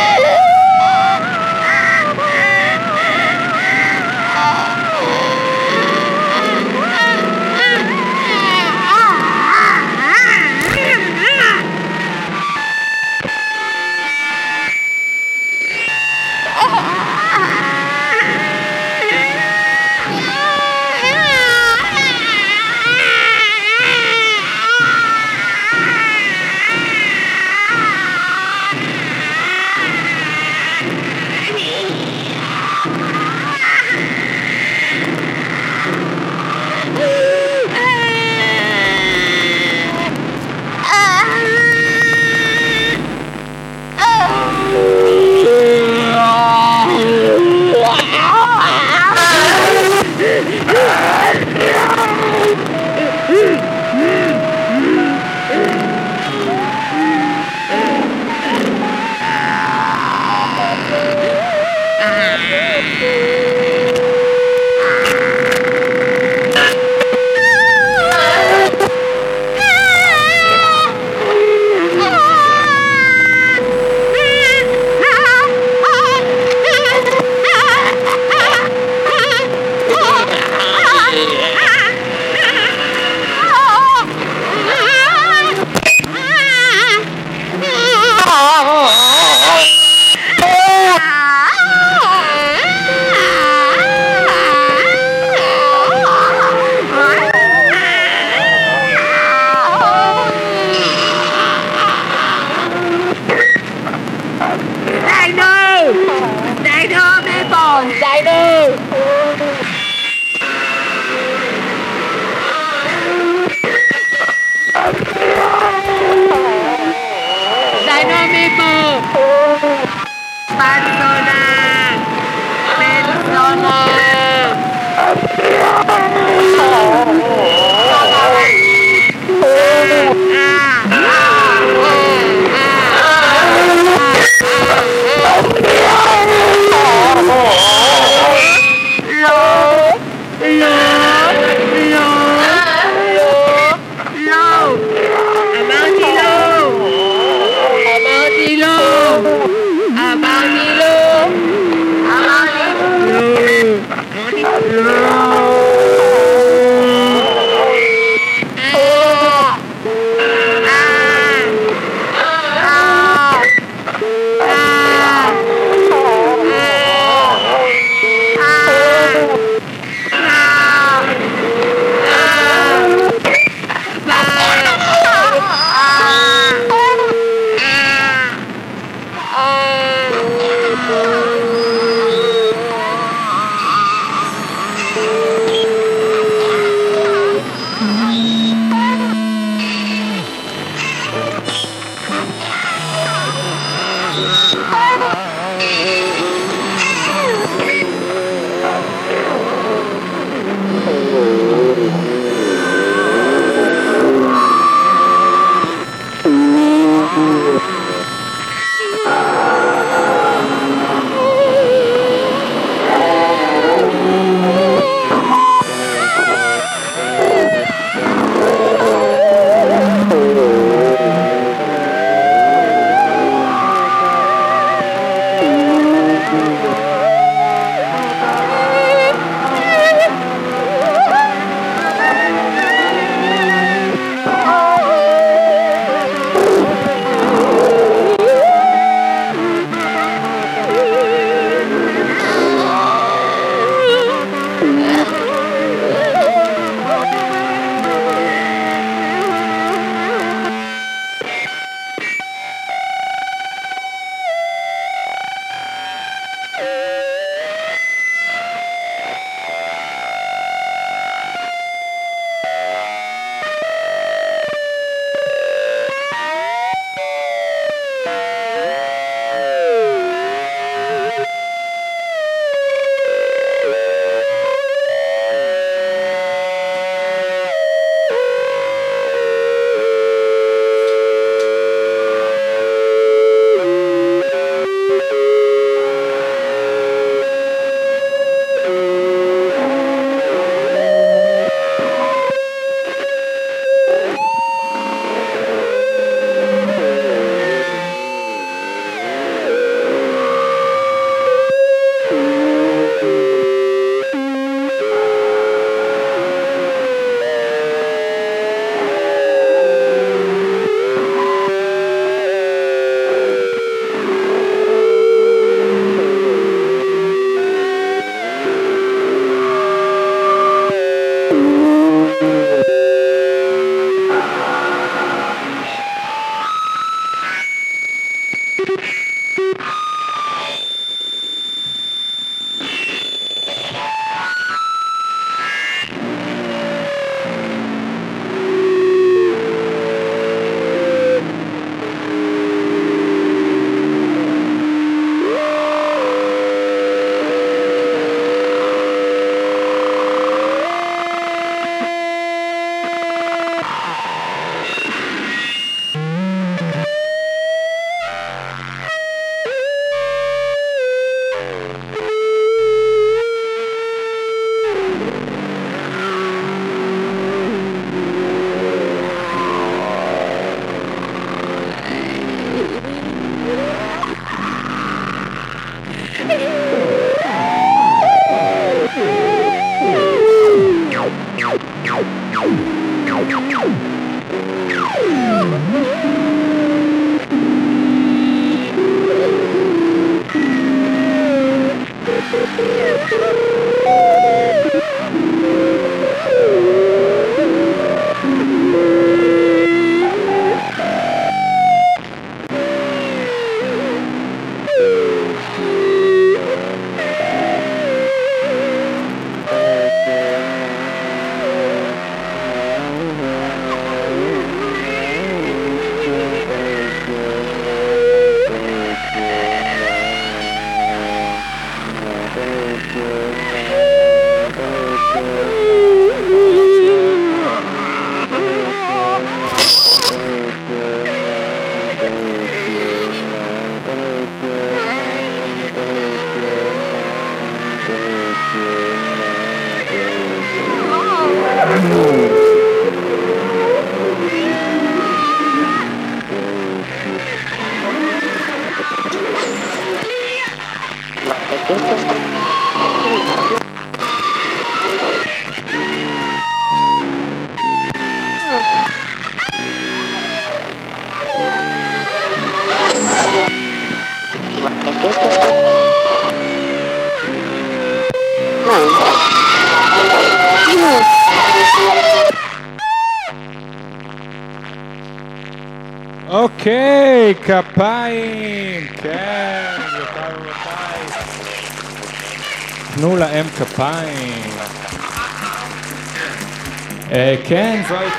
[154.74, 155.13] Yeah.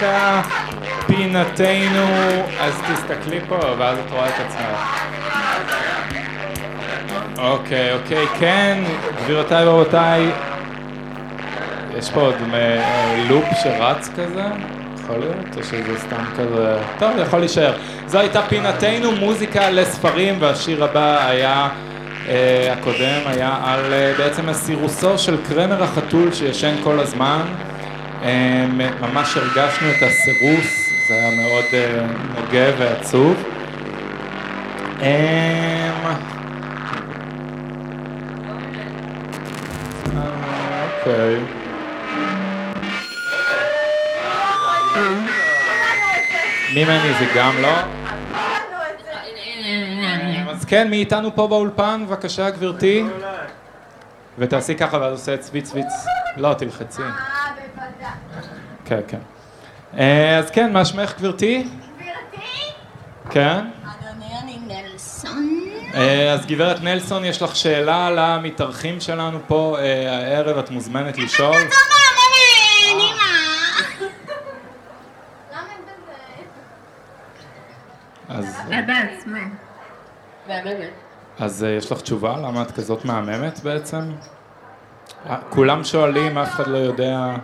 [0.02, 0.42] הייתה
[1.08, 2.06] פינתנו,
[2.60, 5.06] אז תסתכלי פה, ואז את רואה את עצמך.
[7.38, 8.84] אוקיי, אוקיי, כן,
[9.24, 10.32] גבירותיי ורבותיי,
[11.98, 14.44] יש פה עוד אה, לופ שרץ כזה?
[15.04, 16.78] יכול להיות, או שזה סתם כזה...
[17.00, 17.74] טוב, יכול להישאר.
[18.08, 21.70] זו הייתה פינתנו, מוזיקה לספרים, והשיר הבא היה,
[22.28, 27.42] אה, הקודם, היה על אה, בעצם הסירוסו של קרמר החתול שישן כל הזמן.
[28.26, 28.66] אה,
[29.02, 33.44] ממש הרגשנו את הסירוס, זה היה מאוד אה, נוגה ועצוב.
[35.02, 35.92] אה,
[41.00, 41.40] אוקיי.
[46.76, 47.76] ממני זה גם לא.
[50.50, 52.06] אז כן, מי איתנו פה באולפן?
[52.08, 53.04] בבקשה, גברתי.
[54.38, 55.94] ותעשי ככה ואז עושה צבי צביץ.
[56.38, 57.02] לא, תלחצי.
[58.86, 59.20] כן, כן.
[59.98, 61.68] אה, אז כן, מה שמך, גברתי?
[61.98, 62.48] גברתי?
[63.30, 63.60] כן.
[63.84, 65.60] אדוני, אני נלסון.
[65.96, 71.56] אה, אז גברת נלסון, יש לך שאלה למתארחים שלנו פה אה, הערב, את מוזמנת לשאול.
[71.56, 71.64] לא?
[81.40, 84.12] אז, יש לך תשובה למה את כזאת מהממת בעצם?
[85.50, 87.36] כולם שואלים, אף אחד לא יודע.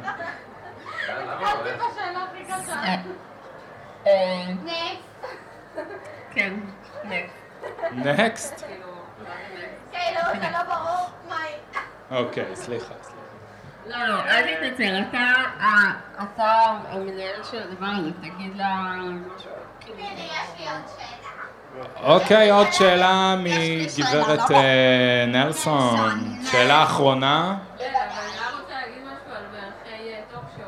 [6.31, 6.53] כן.
[7.91, 8.63] נקסט.
[9.91, 10.21] כאילו,
[10.51, 11.09] לא ברור.
[11.29, 11.53] מהי?
[12.11, 13.17] אוקיי, סליחה, סליחה.
[13.85, 15.17] לא, לא, אל תתנצל, אתה,
[15.63, 15.93] ה-
[16.23, 16.53] אתה
[16.89, 18.75] המנהל של הדבר הזה, תגיד לה
[19.35, 19.49] משהו.
[19.87, 22.13] הנה, יש לי עוד שאלה.
[22.15, 25.97] אוקיי, עוד שאלה מגברת אה, נלסון.
[26.51, 27.57] שאלה אחרונה.
[27.75, 30.67] אבל אני רק רוצה להגיד משהו על מערכי טוק שואו,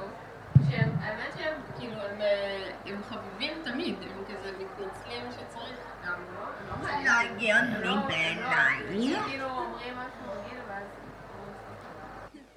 [0.71, 6.45] שהם, האמת שהם, כאילו, הם, אה, הם חביבים תמיד, הם כזה מתנצלים שצריך גם, לא?
[6.69, 7.32] לא מעניין.
[7.51, 9.15] הגיוני בעיניי.
[9.27, 10.83] כאילו רגיל, ואז...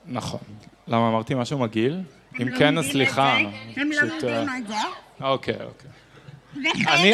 [0.07, 0.41] נכון.
[0.89, 2.03] למה אמרתי משהו מגעיל?
[2.41, 3.37] אם כן, אז סליחה.
[3.77, 4.75] הם לא פשוט, אה, מבינים את זה.
[5.21, 5.91] אוקיי, אוקיי.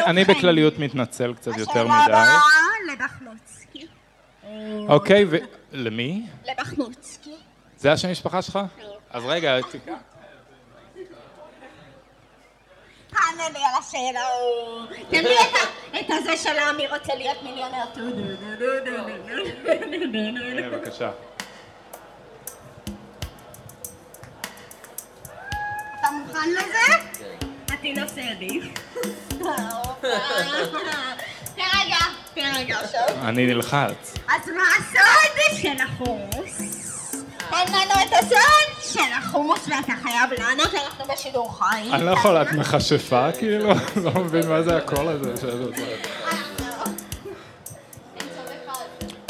[0.07, 0.25] אני-.
[0.25, 2.13] בכלליות מתנצל קצת יותר השאלה מדי.
[2.13, 2.39] הבאה
[2.93, 3.87] לבחנוצקי.
[4.89, 5.37] אוקיי, ו...
[5.73, 6.27] למי?
[6.51, 7.35] לבחנוצקי.
[7.77, 8.59] זה השם משפחה שלך?
[9.11, 9.93] אז רגע, תיקח.
[13.37, 14.89] נענה לי על השאלות.
[15.09, 15.39] תביא
[16.01, 17.85] את הזה של מי רוצה להיות מיליונר?
[20.71, 21.11] בבקשה.
[26.01, 26.95] אתה מוכן לזה?
[27.69, 28.65] התינוק זה עדיף.
[31.55, 31.99] תרגע,
[32.35, 33.05] תרגע עכשיו.
[33.29, 34.15] אני נלחץ.
[34.29, 36.82] אז מה הסוד של החורס?
[37.53, 38.13] לנו את
[38.93, 41.83] של החומוס ואתה חייב לענות, אנחנו בשידור חי.
[41.93, 43.69] אני לא יכול, את מכשפה כאילו?
[44.05, 45.37] לא מבין מה זה הקול הזה.
[45.41, 45.81] שאת.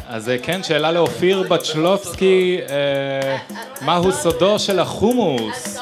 [0.06, 3.38] אז אה, כן, שאלה לאופיר בצ'לובסקי, אה,
[3.82, 5.78] מהו סודו של החומוס?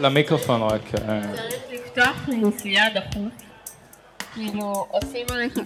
[0.00, 0.94] למיקרופון רק.
[0.94, 1.20] אה.
[1.34, 3.32] צריך לפתוח חומוסייה דחוף.
[4.34, 5.58] כאילו, עושים עליך...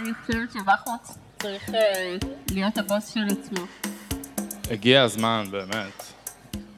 [0.00, 2.16] אני חושבת שבחוץ צריך אה,
[2.50, 3.66] להיות הבוס של עצמו.
[4.70, 6.04] הגיע הזמן, באמת.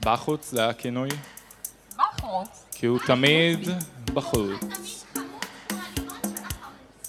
[0.01, 1.09] בחוץ זה היה כינוי?
[1.97, 2.65] בחוץ.
[2.73, 3.69] כי הוא תמיד
[4.15, 5.05] בחוץ.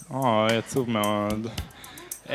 [0.09, 1.47] אוי, עצוב מאוד.
[2.29, 2.33] אמ,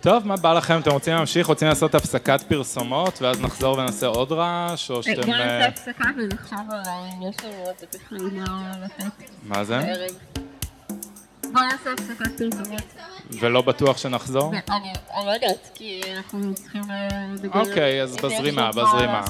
[0.00, 0.80] טוב, מה בא לכם?
[0.80, 1.46] אתם רוצים להמשיך?
[1.46, 5.30] רוצים לעשות הפסקת פרסומות, ואז נחזור ונעשה עוד רעש, או בוא שאתם...
[5.30, 7.74] נעשה אה, הפסקה ונחשב על אם יש לנו עוד
[9.42, 9.80] מה זה?
[11.52, 11.64] בערב.
[11.84, 12.82] בוא נעשה הפסקת פרסומות.
[13.30, 14.52] ולא בטוח שנחזור?
[14.70, 14.92] אני
[15.26, 17.08] לא יודעת, כי אנחנו צריכים אה.
[17.54, 19.24] אוקיי, אז בזרימה, בזרימה.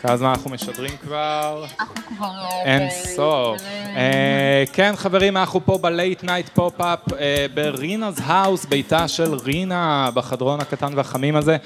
[0.00, 1.64] כמה זמן אנחנו משדרים כבר?
[1.80, 2.26] אנחנו כבר...
[2.26, 3.60] אה, אין ב- סוף.
[3.62, 6.98] אה, אה, כן, חברים, אנחנו פה ב Late Night Pop-Up
[7.54, 11.56] ב Rina's House, ביתה של רינה, בחדרון הקטן והחמים הזה.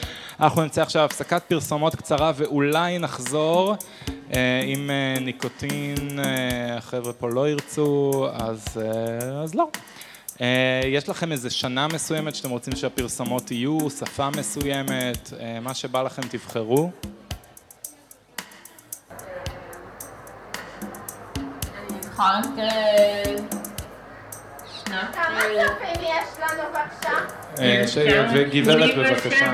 [0.41, 3.75] אנחנו נמצא עכשיו הפסקת פרסומות קצרה ואולי נחזור.
[4.35, 9.69] אה, אם אה, ניקוטין אה, החבר'ה פה לא ירצו, אז, אה, לא.
[10.41, 16.03] אה, יש לכם איזה שנה מסוימת שאתם רוצים שהפרסומות יהיו, שפה מסוימת, אה, מה שבא
[16.03, 16.91] לכם תבחרו.
[22.23, 23.23] אה,
[25.13, 27.13] כמה צופים יש לנו בבקשה?
[27.59, 27.99] אה, ש-
[28.35, 29.47] וגברת בבקשה.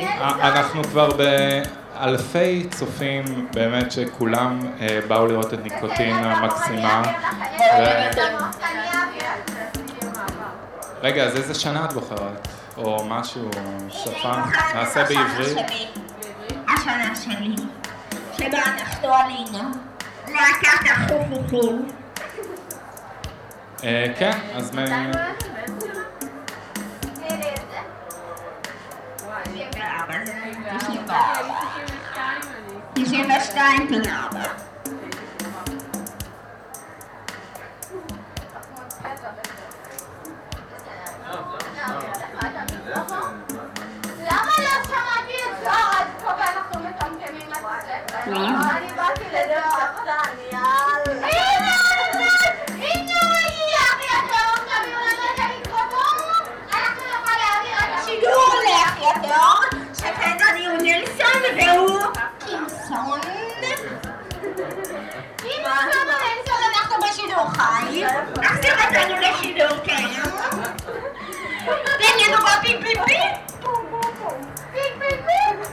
[0.00, 7.02] אה, אנחנו כבר באלפי צופים, באמת שכולם אה, באו לראות את ניקוטין המקסימה.
[7.78, 8.10] ו-
[11.02, 12.48] רגע, אז איזה שנה את בוחרת?
[12.76, 13.50] או משהו,
[13.88, 14.32] שפה?
[14.74, 15.58] נעשה בעברית?
[16.68, 17.54] השנה שלי,
[18.38, 19.58] שבה אנחנו עלינו,
[20.34, 21.88] להקת החופפים.
[23.84, 24.78] אה, כן, אז מ...
[32.94, 34.44] תשעים ושתיים פי ארבע.
[42.96, 43.73] למה לא
[48.24, 50.34] שמעתי את זוהר עד כה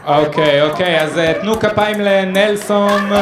[0.06, 3.14] אוקיי, אוקיי, אז אה, תנו כפיים לנלסון,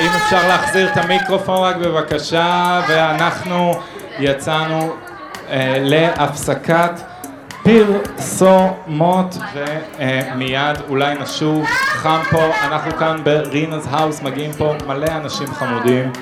[0.00, 3.72] אם אפשר להחזיר את המיקרופון רק בבקשה, ואנחנו
[4.18, 4.92] יצאנו
[5.50, 7.00] אה, להפסקת
[7.62, 9.36] פרסומות,
[9.98, 16.12] ומיד אולי נשוב, חם פה, אנחנו כאן ברינה's האוס, מגיעים פה מלא אנשים חמודים.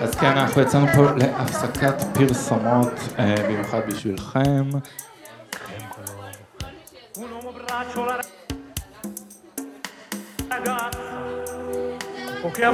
[0.00, 4.70] אז כן, אנחנו יצאנו פה להפסקת פרסומות, אה, במיוחד בשבילכם.
[7.16, 8.16] Uomo braccio la
[10.48, 11.04] ragazza
[12.42, 12.64] o che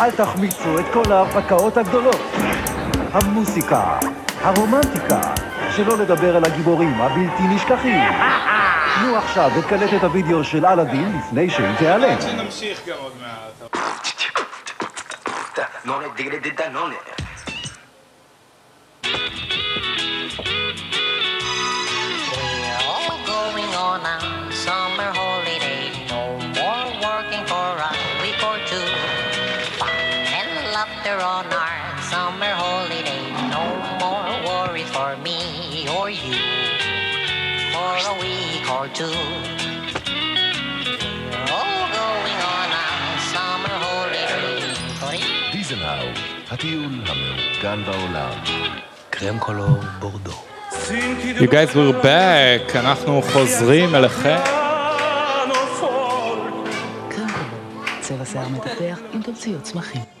[0.00, 2.20] אל תחמיצו את כל ההרפתקאות הגדולות.
[3.12, 3.98] המוסיקה,
[4.42, 5.20] הרומנטיקה,
[5.76, 8.00] שלא לדבר על הגיבורים הבלתי נשכחים.
[8.94, 12.20] תנו עכשיו את קלטת הוידאו של אלאדין לפני שהיא תיעלם.
[12.20, 13.72] שנמשיך גם עוד מעט.
[22.92, 24.16] All going on a
[24.64, 25.25] summer holiday.
[31.26, 33.24] On our summer holiday.
[33.56, 33.64] No
[34.02, 35.40] more worries for me
[35.96, 36.38] or you.
[37.74, 39.18] For a week or two.
[41.56, 42.88] All going on a
[43.32, 45.22] summer holiday.
[45.52, 46.18] דיזנהאוז,
[46.50, 48.30] הטיול המעודכן בעולם.
[49.10, 50.32] קרם קולור בורדו.
[51.40, 54.38] You guys we're back, אנחנו חוזרים אליכם.
[58.00, 58.46] צבע שיער
[59.12, 59.22] עם
[59.62, 60.15] צמחים.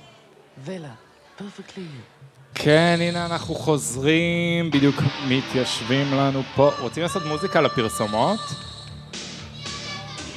[2.54, 4.96] כן, הנה אנחנו חוזרים, בדיוק
[5.28, 6.70] מתיישבים לנו פה.
[6.80, 8.40] רוצים לעשות מוזיקה לפרסומות?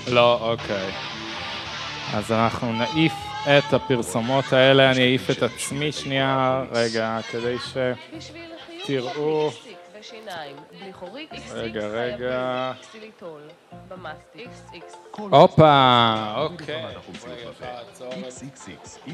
[0.08, 0.92] לא, אוקיי.
[2.14, 3.14] אז אנחנו נעיף
[3.46, 7.78] את הפרסומות האלה, אני אעיף את עצמי שנייה, רגע, כדי ש...
[10.02, 10.22] תראו.
[10.22, 12.72] ושיניים, בלי חורית, רגע, רגע.
[12.82, 15.22] קסילitol, במאסטיק, XX.
[15.22, 16.86] הופה, אוקיי.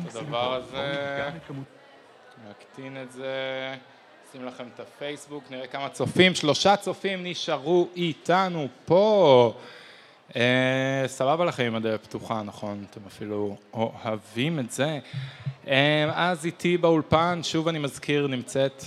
[0.10, 1.30] הדבר הזה.
[2.50, 3.76] נקטין את זה,
[4.32, 9.54] שים לכם את הפייסבוק, נראה כמה צופים, שלושה צופים נשארו איתנו פה.
[10.36, 12.86] אה, סבבה לכם עם הדלת פתוחה, נכון?
[12.90, 15.00] אתם אפילו אוהבים את זה.
[15.68, 18.84] אה, אז איתי באולפן, שוב אני מזכיר, נמצאת...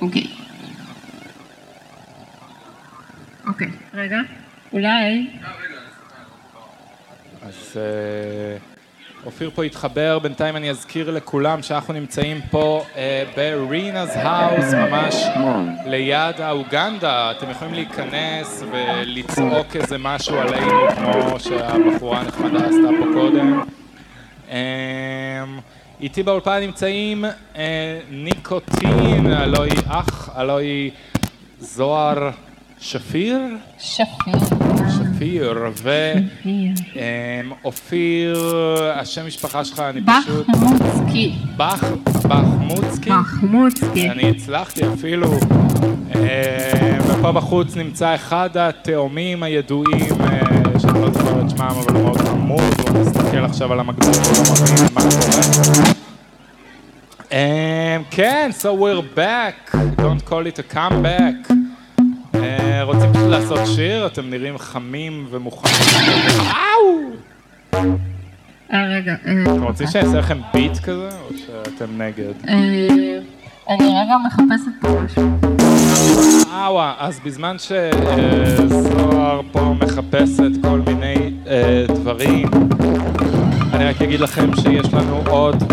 [0.00, 0.26] אוקיי.
[3.46, 4.18] אוקיי, רגע.
[4.72, 5.30] אולי...
[7.42, 8.56] אז אה,
[9.24, 15.14] אופיר פה התחבר, בינתיים אני אזכיר לכולם שאנחנו נמצאים פה אה, ברינה's האוס, ממש
[15.86, 23.62] ליד האוגנדה, אתם יכולים להיכנס ולצעוק איזה משהו עלינו, כמו שהבחורה הנחמדה עשתה פה קודם.
[25.98, 27.24] אה, איתי באולפן נמצאים
[27.56, 30.90] אה, ניקוטין, הלוא היא אח, הלוא היא
[31.60, 32.30] זוהר
[32.80, 33.38] שפיר?
[33.78, 34.06] שפיר.
[34.88, 35.54] שפיר,
[37.62, 38.56] ואופיר,
[38.94, 40.46] השם משפחה שלך, אני פשוט...
[40.48, 41.34] בחמוצקי.
[41.56, 41.84] בח,
[42.28, 43.10] בחמוצקי?
[43.10, 44.10] בחמוצקי.
[44.10, 45.32] אני הצלחתי אפילו.
[46.14, 50.14] אה, ופה בחוץ נמצא אחד התאומים הידועים,
[50.98, 54.36] שאני לא זוכר את שמם, אבל הוא מאוד חמוד, הוא מסתכל עכשיו על המקביל והוא
[54.36, 55.98] לא מבין מה קורה.
[57.30, 57.30] Um,
[58.10, 61.52] כן, so we're back, don't call it a comeback.
[62.34, 62.38] Uh,
[62.82, 64.06] רוצים פשוט לעשות שיר?
[64.06, 65.74] אתם נראים חמים ומוכנים.
[66.40, 67.10] אאו!
[68.72, 69.14] אה, רגע.
[69.26, 72.32] אה, אתם רוצים שאני אעשה לכם ביט כזה, או שאתם נגד?
[72.48, 73.18] אה,
[73.68, 75.57] אני רגע מחפשת פה משהו.
[77.08, 82.48] אז בזמן שזוהר פה מחפשת כל מיני אה, דברים,
[83.72, 85.72] אני רק אגיד לכם שיש לנו עוד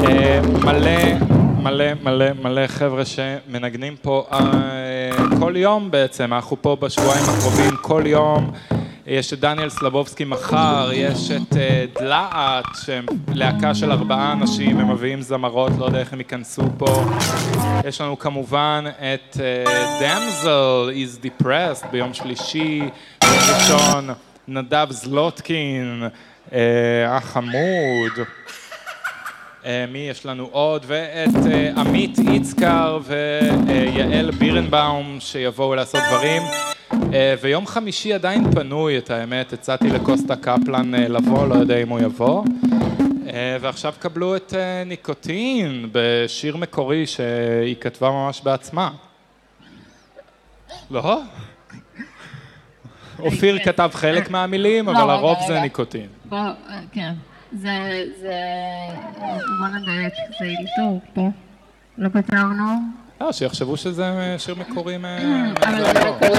[0.00, 1.18] אה, מלא,
[1.62, 5.10] מלא, מלא, מלא חבר'ה שמנגנים פה אה,
[5.40, 8.50] כל יום בעצם, אנחנו פה בשבועיים הקרובים כל יום.
[9.06, 14.90] יש את דניאל סלבובסקי מחר, יש את אה, דלעת, שהם להקה של ארבעה אנשים, הם
[14.90, 17.04] מביאים זמרות, לא יודע איך הם ייכנסו פה.
[17.88, 19.36] יש לנו כמובן את
[20.00, 22.80] דמזל, is depressed ביום שלישי,
[23.24, 24.08] ביום ראשון,
[24.48, 26.02] נדב זלוטקין,
[26.52, 28.12] אה, החמוד.
[29.64, 30.84] אה, מי יש לנו עוד?
[30.86, 36.42] ואת אה, עמית יצקר ויעל בירנבאום שיבואו לעשות דברים.
[37.14, 41.88] אה, ויום חמישי עדיין פנוי, את האמת, הצעתי לקוסטה קפלן אה, לבוא, לא יודע אם
[41.88, 42.44] הוא יבוא.
[43.26, 44.52] אה, ועכשיו קבלו את
[44.86, 48.90] ניקוטין בשיר מקורי שהיא כתבה ממש בעצמה.
[50.90, 51.20] לא?
[53.18, 55.60] אופיר כתב חלק מהמילים, לא, אבל רגע, הרוב זה.
[55.60, 56.06] ניקוטין.
[56.92, 57.12] כן.
[57.52, 58.34] זה, זה...
[59.58, 61.28] בוא נדייק, זה אילתור פה.
[61.98, 63.03] לא כתבנו.
[63.20, 65.52] לא, שיחשבו שזה אה, שיר מקורי זה מהזמר.
[66.12, 66.30] מקורי.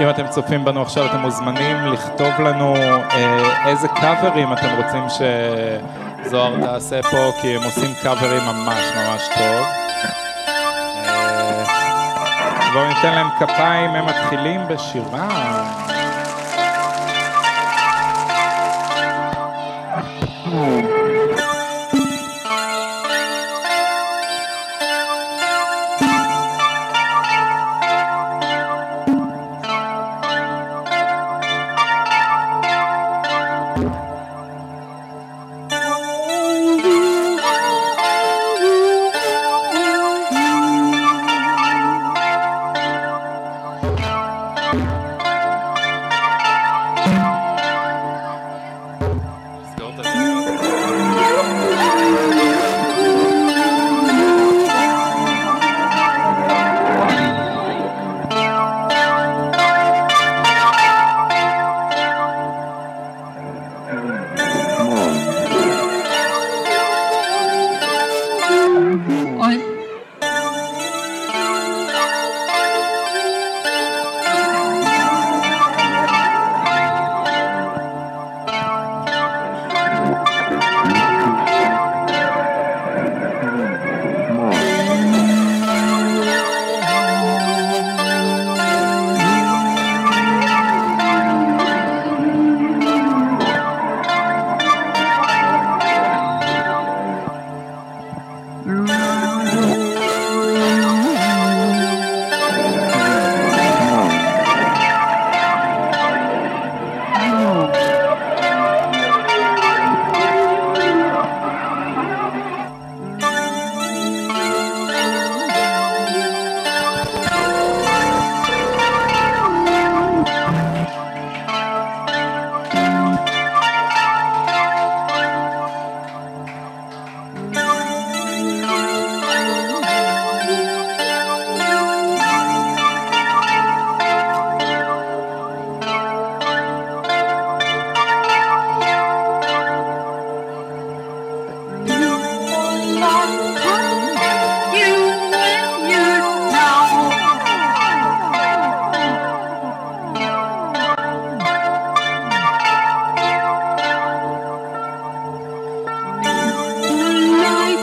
[0.00, 5.04] אם אתם צופים בנו עכשיו, אתם מוזמנים לכתוב לנו אה, איזה קאברים אתם רוצים
[6.24, 9.66] שזוהר תעשה פה, כי הם עושים קאברים ממש ממש טוב.
[11.06, 11.64] אה,
[12.72, 15.83] בואו ניתן להם כפיים, הם מתחילים בשירה.
[20.56, 20.83] Oh.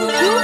[0.02, 0.41] Ooh.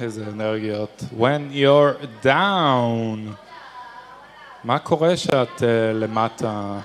[0.00, 1.02] איזה אנרגיות.
[1.18, 3.18] When you're down.
[4.64, 6.78] מה קורה שאת אה, למטה,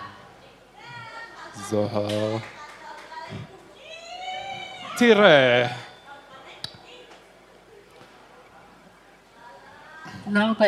[1.55, 2.37] זוהר?
[4.97, 5.82] תראה.
[10.33, 10.65] לא הרבה.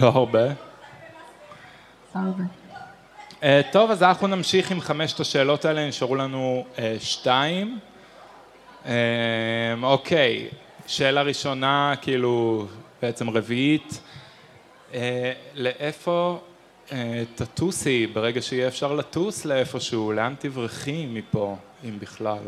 [0.00, 0.44] לא הרבה.
[2.14, 2.44] לא הרבה.
[3.40, 7.78] Uh, טוב, אז אנחנו נמשיך עם חמשת השאלות האלה, נשארו לנו uh, שתיים.
[8.84, 8.88] Uh,
[9.82, 10.48] אוקיי,
[10.86, 12.66] שאלה ראשונה, כאילו,
[13.02, 14.00] בעצם רביעית,
[14.90, 14.94] uh,
[15.54, 16.40] לאיפה
[16.88, 16.92] uh,
[17.34, 20.12] תטוסי ברגע שיהיה אפשר לטוס לאיפשהו?
[20.12, 22.38] לאן תברחי מפה, אם בכלל?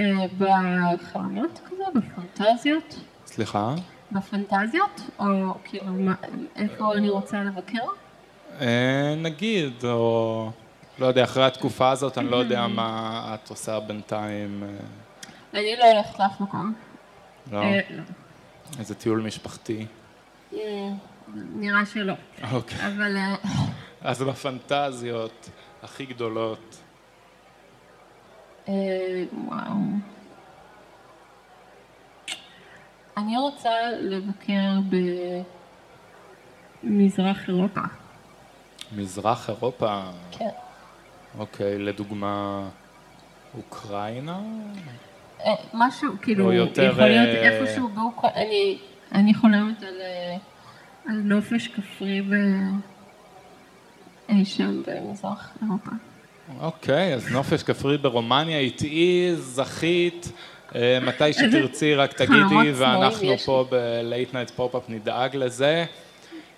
[0.00, 1.84] אה, בחלומות כזה?
[1.94, 3.00] בפנטזיות?
[3.26, 3.74] סליחה?
[4.12, 5.00] בפנטזיות?
[5.18, 5.24] או
[5.64, 6.14] כאילו, מה-
[6.56, 7.78] איפה אני רוצה לבקר?
[8.58, 8.62] Uh,
[9.16, 10.50] נגיד, או
[10.98, 14.62] לא יודע, אחרי התקופה הזאת, אני לא יודע מה את עושה בינתיים.
[14.62, 16.74] uh, אני לא הולכת לאף מקום.
[17.52, 17.58] לא?
[17.62, 18.02] אה, לא.
[18.78, 19.86] איזה טיול משפחתי.
[20.54, 20.58] אה,
[21.34, 22.14] נראה שלא.
[22.52, 22.86] אוקיי.
[22.86, 23.34] אבל אה,
[24.00, 25.50] אז בפנטזיות
[25.82, 26.76] הכי גדולות.
[28.68, 28.74] אה,
[29.46, 29.58] וואו.
[33.20, 33.70] אני רוצה
[34.00, 34.70] לבקר
[36.82, 37.80] במזרח אירופה.
[38.96, 40.02] מזרח אירופה.
[40.30, 40.48] כן.
[41.38, 42.68] אוקיי, לדוגמה,
[43.56, 44.40] אוקראינה?
[45.40, 48.78] אה, משהו, כאילו, יותר, יכול להיות אה, איפשהו באוקראינה, אני,
[49.12, 50.36] אני חולמת על, אה,
[51.06, 52.34] על נופש כפרי ב...
[54.28, 55.90] אי שם במזרח אירופה.
[56.60, 60.32] אוקיי, אז נופש כפרי ברומניה, איטי, זכית.
[60.74, 65.84] אה, מתי שתרצי רק תגידי, ואנחנו פה ב-Late Night Pop-Up נדאג לזה.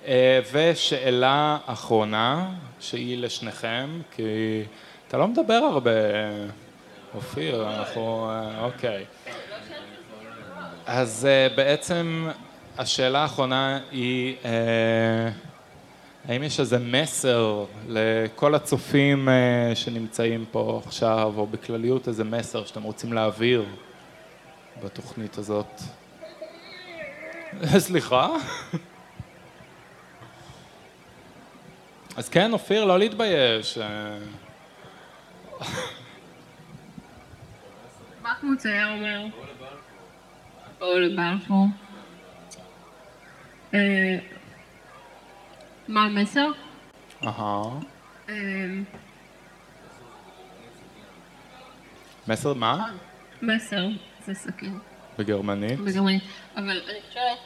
[0.07, 4.23] אה, ושאלה אחרונה, שהיא לשניכם, כי
[5.09, 5.91] אתה לא מדבר הרבה,
[7.15, 9.05] אופיר, אנחנו, אה, אוקיי.
[10.87, 12.29] אז בעצם
[12.79, 14.37] השאלה האחרונה היא,
[16.29, 19.29] האם יש איזה מסר לכל הצופים
[19.75, 23.65] שנמצאים פה עכשיו, או בכלליות איזה מסר שאתם רוצים להעביר
[24.85, 25.81] בתוכנית הזאת?
[27.79, 28.29] סליחה?
[32.17, 33.79] אז כן, אופיר, לא להתבייש.
[38.23, 39.27] מה צייר אומר?
[40.79, 41.67] בואו לבלפור.
[43.75, 44.19] אה,
[45.89, 46.47] מה המסר?
[47.25, 47.63] אהה.
[48.29, 48.35] אה,
[52.29, 52.87] מסר מה?
[53.43, 53.87] מסר
[54.27, 54.79] זה סכין.
[55.19, 55.81] בגרמנית?
[55.81, 56.23] בגרמנית.
[56.57, 57.39] אבל אני חושבת...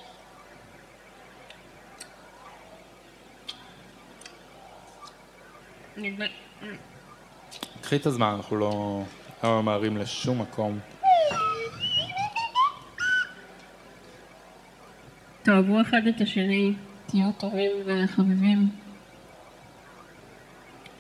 [7.81, 9.03] קחי את הזמן, אנחנו לא
[9.45, 10.79] לא ממהרים לשום מקום.
[15.43, 16.75] תאהבו אחד את השני,
[17.07, 18.69] תהיו טובים וחביבים.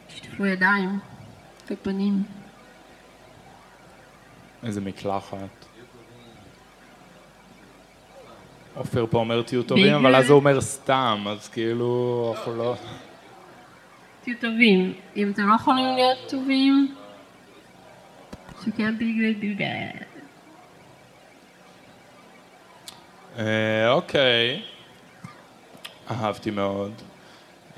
[0.07, 0.98] תשטפו ידיים
[1.70, 2.23] ופנים.
[4.62, 5.56] איזה מקלחת.
[8.77, 12.74] אופיר פה אומר תהיו טובים, אבל אז הוא אומר סתם, אז כאילו, אנחנו לא...
[14.23, 14.93] תהיו טובים.
[15.16, 16.94] אם אתם לא יכולים להיות טובים,
[18.65, 19.65] שכן תגידו
[23.39, 24.62] אה, אוקיי.
[26.11, 26.93] אהבתי מאוד.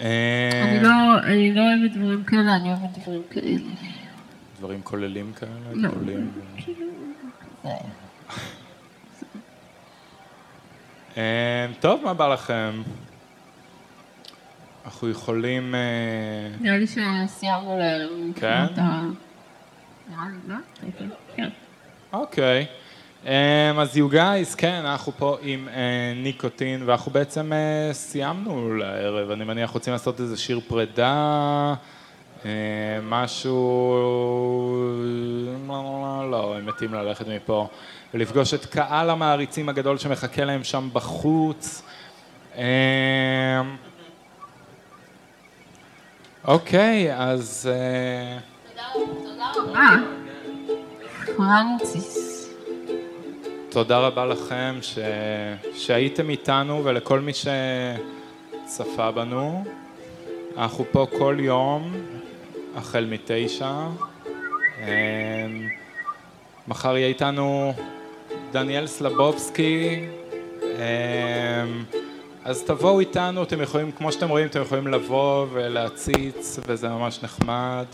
[0.01, 0.91] אה, אני לא,
[1.23, 3.59] אני לא אוהבת דברים כאלה, אני אוהבת דברים כאלה.
[4.59, 5.51] דברים כוללים כאלה?
[5.73, 5.89] לא.
[5.89, 6.31] גדולים?
[11.19, 12.83] אה, טוב, מה בא לכם?
[14.85, 15.75] אנחנו יכולים...
[15.75, 15.81] אה,
[16.61, 18.11] נראה לי שסיימנו לערב.
[18.35, 18.67] כן?
[20.49, 20.55] לא?
[21.37, 21.49] כן.
[22.13, 22.67] אוקיי.
[23.25, 23.29] Um,
[23.79, 25.73] אז you guys, כן, אנחנו פה עם uh,
[26.23, 29.31] ניקוטין, ואנחנו בעצם uh, סיימנו לערב.
[29.31, 31.75] אני מניח רוצים לעשות איזה שיר פרידה,
[33.03, 33.95] משהו...
[36.31, 37.69] לא, הם מתים ללכת מפה.
[38.15, 41.83] ולפגוש את קהל המעריצים הגדול שמחכה להם שם בחוץ.
[42.55, 42.59] Um,
[46.45, 47.71] אוקיי, אז...
[47.73, 48.39] אה.
[53.71, 54.99] תודה רבה לכם ש...
[55.75, 59.65] שהייתם איתנו ולכל מי שצפה בנו.
[60.57, 61.93] אנחנו פה כל יום,
[62.77, 63.73] החל מתשע.
[64.79, 65.69] אמ,
[66.69, 67.75] מחר יהיה איתנו
[68.53, 70.07] דניאל סלבובסקי.
[70.63, 71.85] אמ,
[72.45, 77.87] אז תבואו איתנו, אתם יכולים, כמו שאתם רואים, אתם יכולים לבוא ולהציץ, וזה ממש נחמד.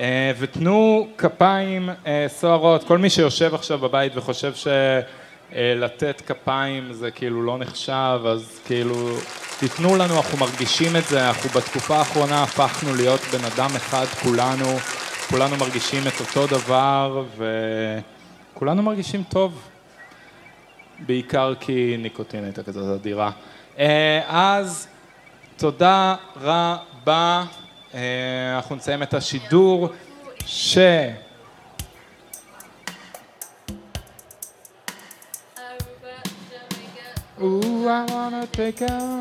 [0.00, 7.42] אה, ותנו כפיים אה, סוערות, כל מי שיושב עכשיו בבית וחושב שלתת כפיים זה כאילו
[7.42, 8.96] לא נחשב, אז כאילו
[9.58, 14.78] תיתנו לנו, אנחנו מרגישים את זה, אנחנו בתקופה האחרונה הפכנו להיות בן אדם אחד כולנו,
[15.30, 17.24] כולנו מרגישים את אותו דבר
[18.60, 19.68] וכולנו מרגישים טוב,
[21.06, 23.30] בעיקר כי ניקוטין הייתה כזאת אדירה.
[23.78, 24.88] אה, אז
[25.56, 27.44] תודה רבה.
[27.94, 29.88] אה, אנחנו נסיים את השידור
[30.46, 30.78] ש...
[37.38, 39.20] Ooh, I wanna take a...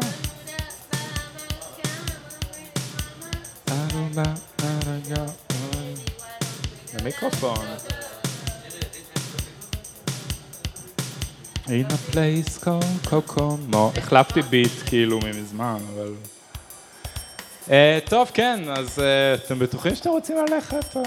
[7.00, 7.99] למיקרופון.
[11.70, 13.92] In a place called קוקומו.
[13.98, 16.14] החלפתי ביט כאילו ממזמן, אבל...
[17.72, 20.98] אה, טוב, כן, אז אה, אתם בטוחים שאתם רוצים ללכת?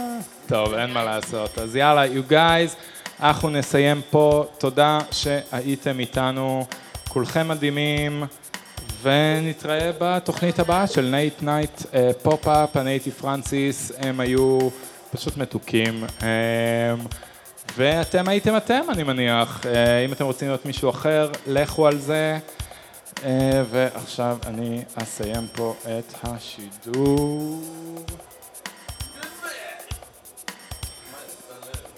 [0.46, 1.58] טוב, אין מה לעשות.
[1.58, 2.76] אז יאללה, you guys,
[3.20, 4.44] אנחנו נסיים פה.
[4.58, 6.66] תודה שהייתם איתנו.
[7.08, 8.24] כולכם מדהימים,
[9.02, 11.82] ונתראה בתוכנית הבאה של Late Night
[12.22, 14.58] Pop-Up, אני הייתי פרנסיס, הם היו
[15.10, 16.04] פשוט מתוקים.
[16.22, 16.94] אה,
[17.76, 19.66] ואתם הייתם אתם, אני מניח.
[19.66, 22.38] אה, אם אתם רוצים להיות מישהו אחר, לכו על זה.
[23.24, 27.62] אה, ועכשיו אני אסיים פה את השידור.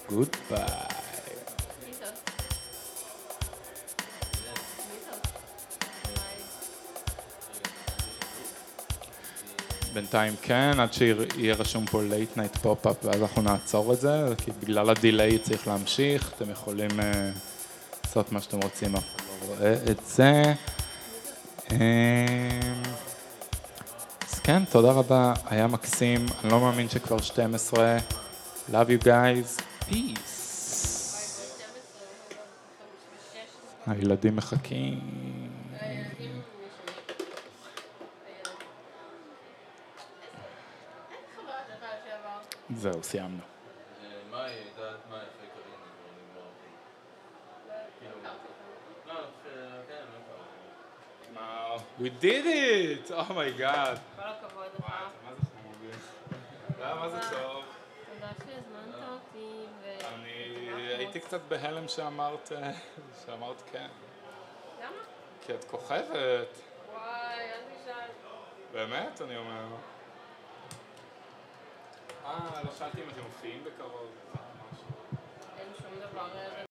[0.08, 0.36] Good
[9.94, 14.50] בינתיים כן, עד שיהיה רשום פה late night pop-up ואז אנחנו נעצור את זה, כי
[14.62, 17.02] בגלל הדיליי צריך להמשיך, אתם יכולים uh,
[18.04, 20.42] לעשות מה שאתם רוצים, אף אחד לא רואה את זה.
[21.70, 21.76] אמ,
[24.32, 27.98] אז כן, תודה רבה, היה מקסים, אני לא מאמין שכבר 12.
[28.70, 30.34] Love you guys, peace.
[33.86, 35.00] הילדים מחכים.
[42.70, 43.42] זהו, סיימנו.
[51.98, 53.10] We did it!
[53.10, 53.98] Oh my god.
[54.16, 54.86] כל הכבוד לך.
[54.88, 55.46] מה זה?
[56.80, 57.64] לא, מה זה טוב?
[58.14, 59.66] תודה שהזמנת אותי.
[60.14, 60.68] אני.
[60.98, 62.52] הייתי קצת בהלם שאמרת,
[63.26, 63.88] שאמרת כן.
[64.80, 64.90] למה?
[65.40, 66.48] כי את כוכבת.
[66.92, 68.08] וואי, אל תשאל.
[68.72, 69.64] באמת, אני אומר.
[72.24, 74.10] אה, לא שאלתי אם אתם מופיעים בקרוב.
[75.58, 76.54] אין שום דבר.